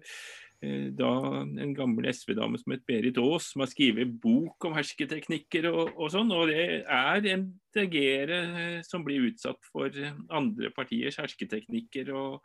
[0.57, 1.09] da
[1.45, 6.09] en gammel SV-dame som het Berit Aas, som har skrevet bok om hersketeknikker og, og
[6.09, 6.31] sånn.
[6.33, 9.93] Og det er MDG-ere eh, som blir utsatt for
[10.33, 12.41] andre partiers hersketeknikker og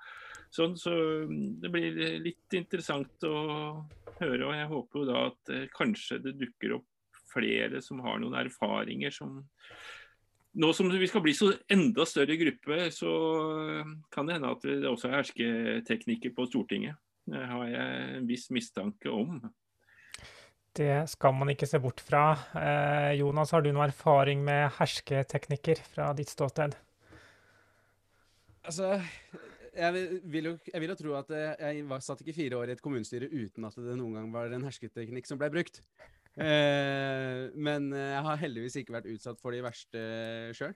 [0.53, 0.77] sånn.
[0.77, 0.93] Så
[1.31, 1.97] mm, det blir
[2.27, 3.37] litt interessant å
[4.21, 4.45] høre.
[4.45, 6.89] Og jeg håper jo da at eh, kanskje det dukker opp
[7.33, 9.39] flere som har noen erfaringer som
[10.53, 13.09] nå som vi skal bli så enda større gruppe, så
[14.13, 17.01] kan det hende at det også er hersketeknikker på Stortinget.
[17.29, 19.39] Det har jeg en viss mistanke om.
[20.73, 22.33] Det skal man ikke se bort fra.
[22.57, 26.75] Eh, Jonas, har du noe erfaring med hersketeknikker fra ditt ståsted?
[28.65, 28.95] Altså,
[29.77, 29.93] jeg
[30.33, 32.83] vil, jo, jeg vil jo tro at jeg var, satt ikke fire år i et
[32.85, 35.83] kommunestyre uten at det noen gang var en hersketeknikk som ble brukt.
[36.41, 40.07] Eh, men jeg har heldigvis ikke vært utsatt for de verste
[40.57, 40.73] sjøl.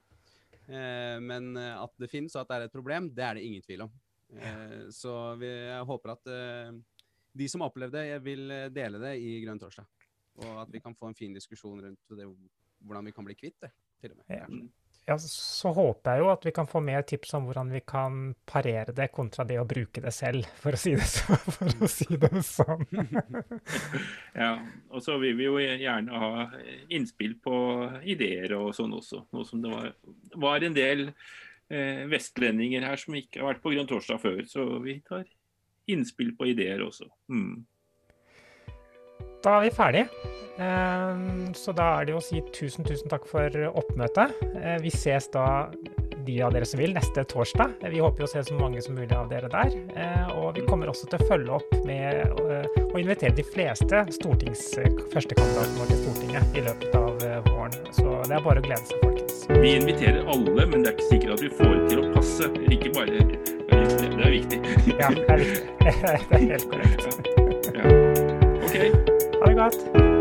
[0.67, 3.65] Eh, men at det finnes og at det er et problem, det er det ingen
[3.65, 3.97] tvil om.
[4.35, 6.73] Eh, så vi, jeg håper at eh,
[7.37, 9.87] de som har opplevd det, vil dele det i Grønn torsdag.
[10.43, 12.27] Og at vi kan få en fin diskusjon rundt det,
[12.85, 13.73] hvordan vi kan bli kvitt det.
[14.01, 14.37] til og med.
[14.37, 14.49] Ja.
[15.07, 18.33] Ja, så håper jeg jo at vi kan få mer tips om hvordan vi kan
[18.51, 21.91] parere det kontra det å bruke det selv, for å si det, så, for å
[21.91, 22.83] si det sånn.
[24.43, 24.51] ja,
[24.91, 26.49] og så vil vi jo gjerne ha
[26.91, 27.55] innspill på
[28.03, 29.23] ideer og sånn også.
[29.37, 29.93] Noe som det var,
[30.43, 31.15] var en del eh,
[31.67, 35.25] vestlendinger her som ikke har vært på Grønn torsdag før, så vi tar
[35.91, 37.09] innspill på ideer også.
[37.33, 37.65] Mm.
[39.45, 40.33] Da er vi ferdige.
[40.59, 44.35] Ehm, så da er det å si tusen, tusen takk for oppmøtet.
[44.57, 45.69] Eh, vi ses da,
[46.27, 47.77] de av dere som vil, neste torsdag.
[47.83, 49.77] Eh, vi håper å se så mange som mulig av dere der.
[49.95, 54.73] Eh, og vi kommer også til å følge opp med å invitere de fleste stortings
[55.13, 57.21] førstekandidatene til Stortinget i løpet av
[57.53, 57.79] våren.
[57.93, 59.16] Så det er bare å glede seg, folkens.
[59.49, 62.49] Vi inviterer alle, men det er ikke sikkert at vi får det til å passe.
[62.71, 63.07] Ikke bare
[63.71, 64.59] Det er viktig.
[65.01, 65.63] ja, det er viktig.
[65.87, 67.01] Det er helt korrekt.
[67.77, 67.85] Ja.
[68.67, 68.77] OK.
[69.39, 70.16] Ha det godt.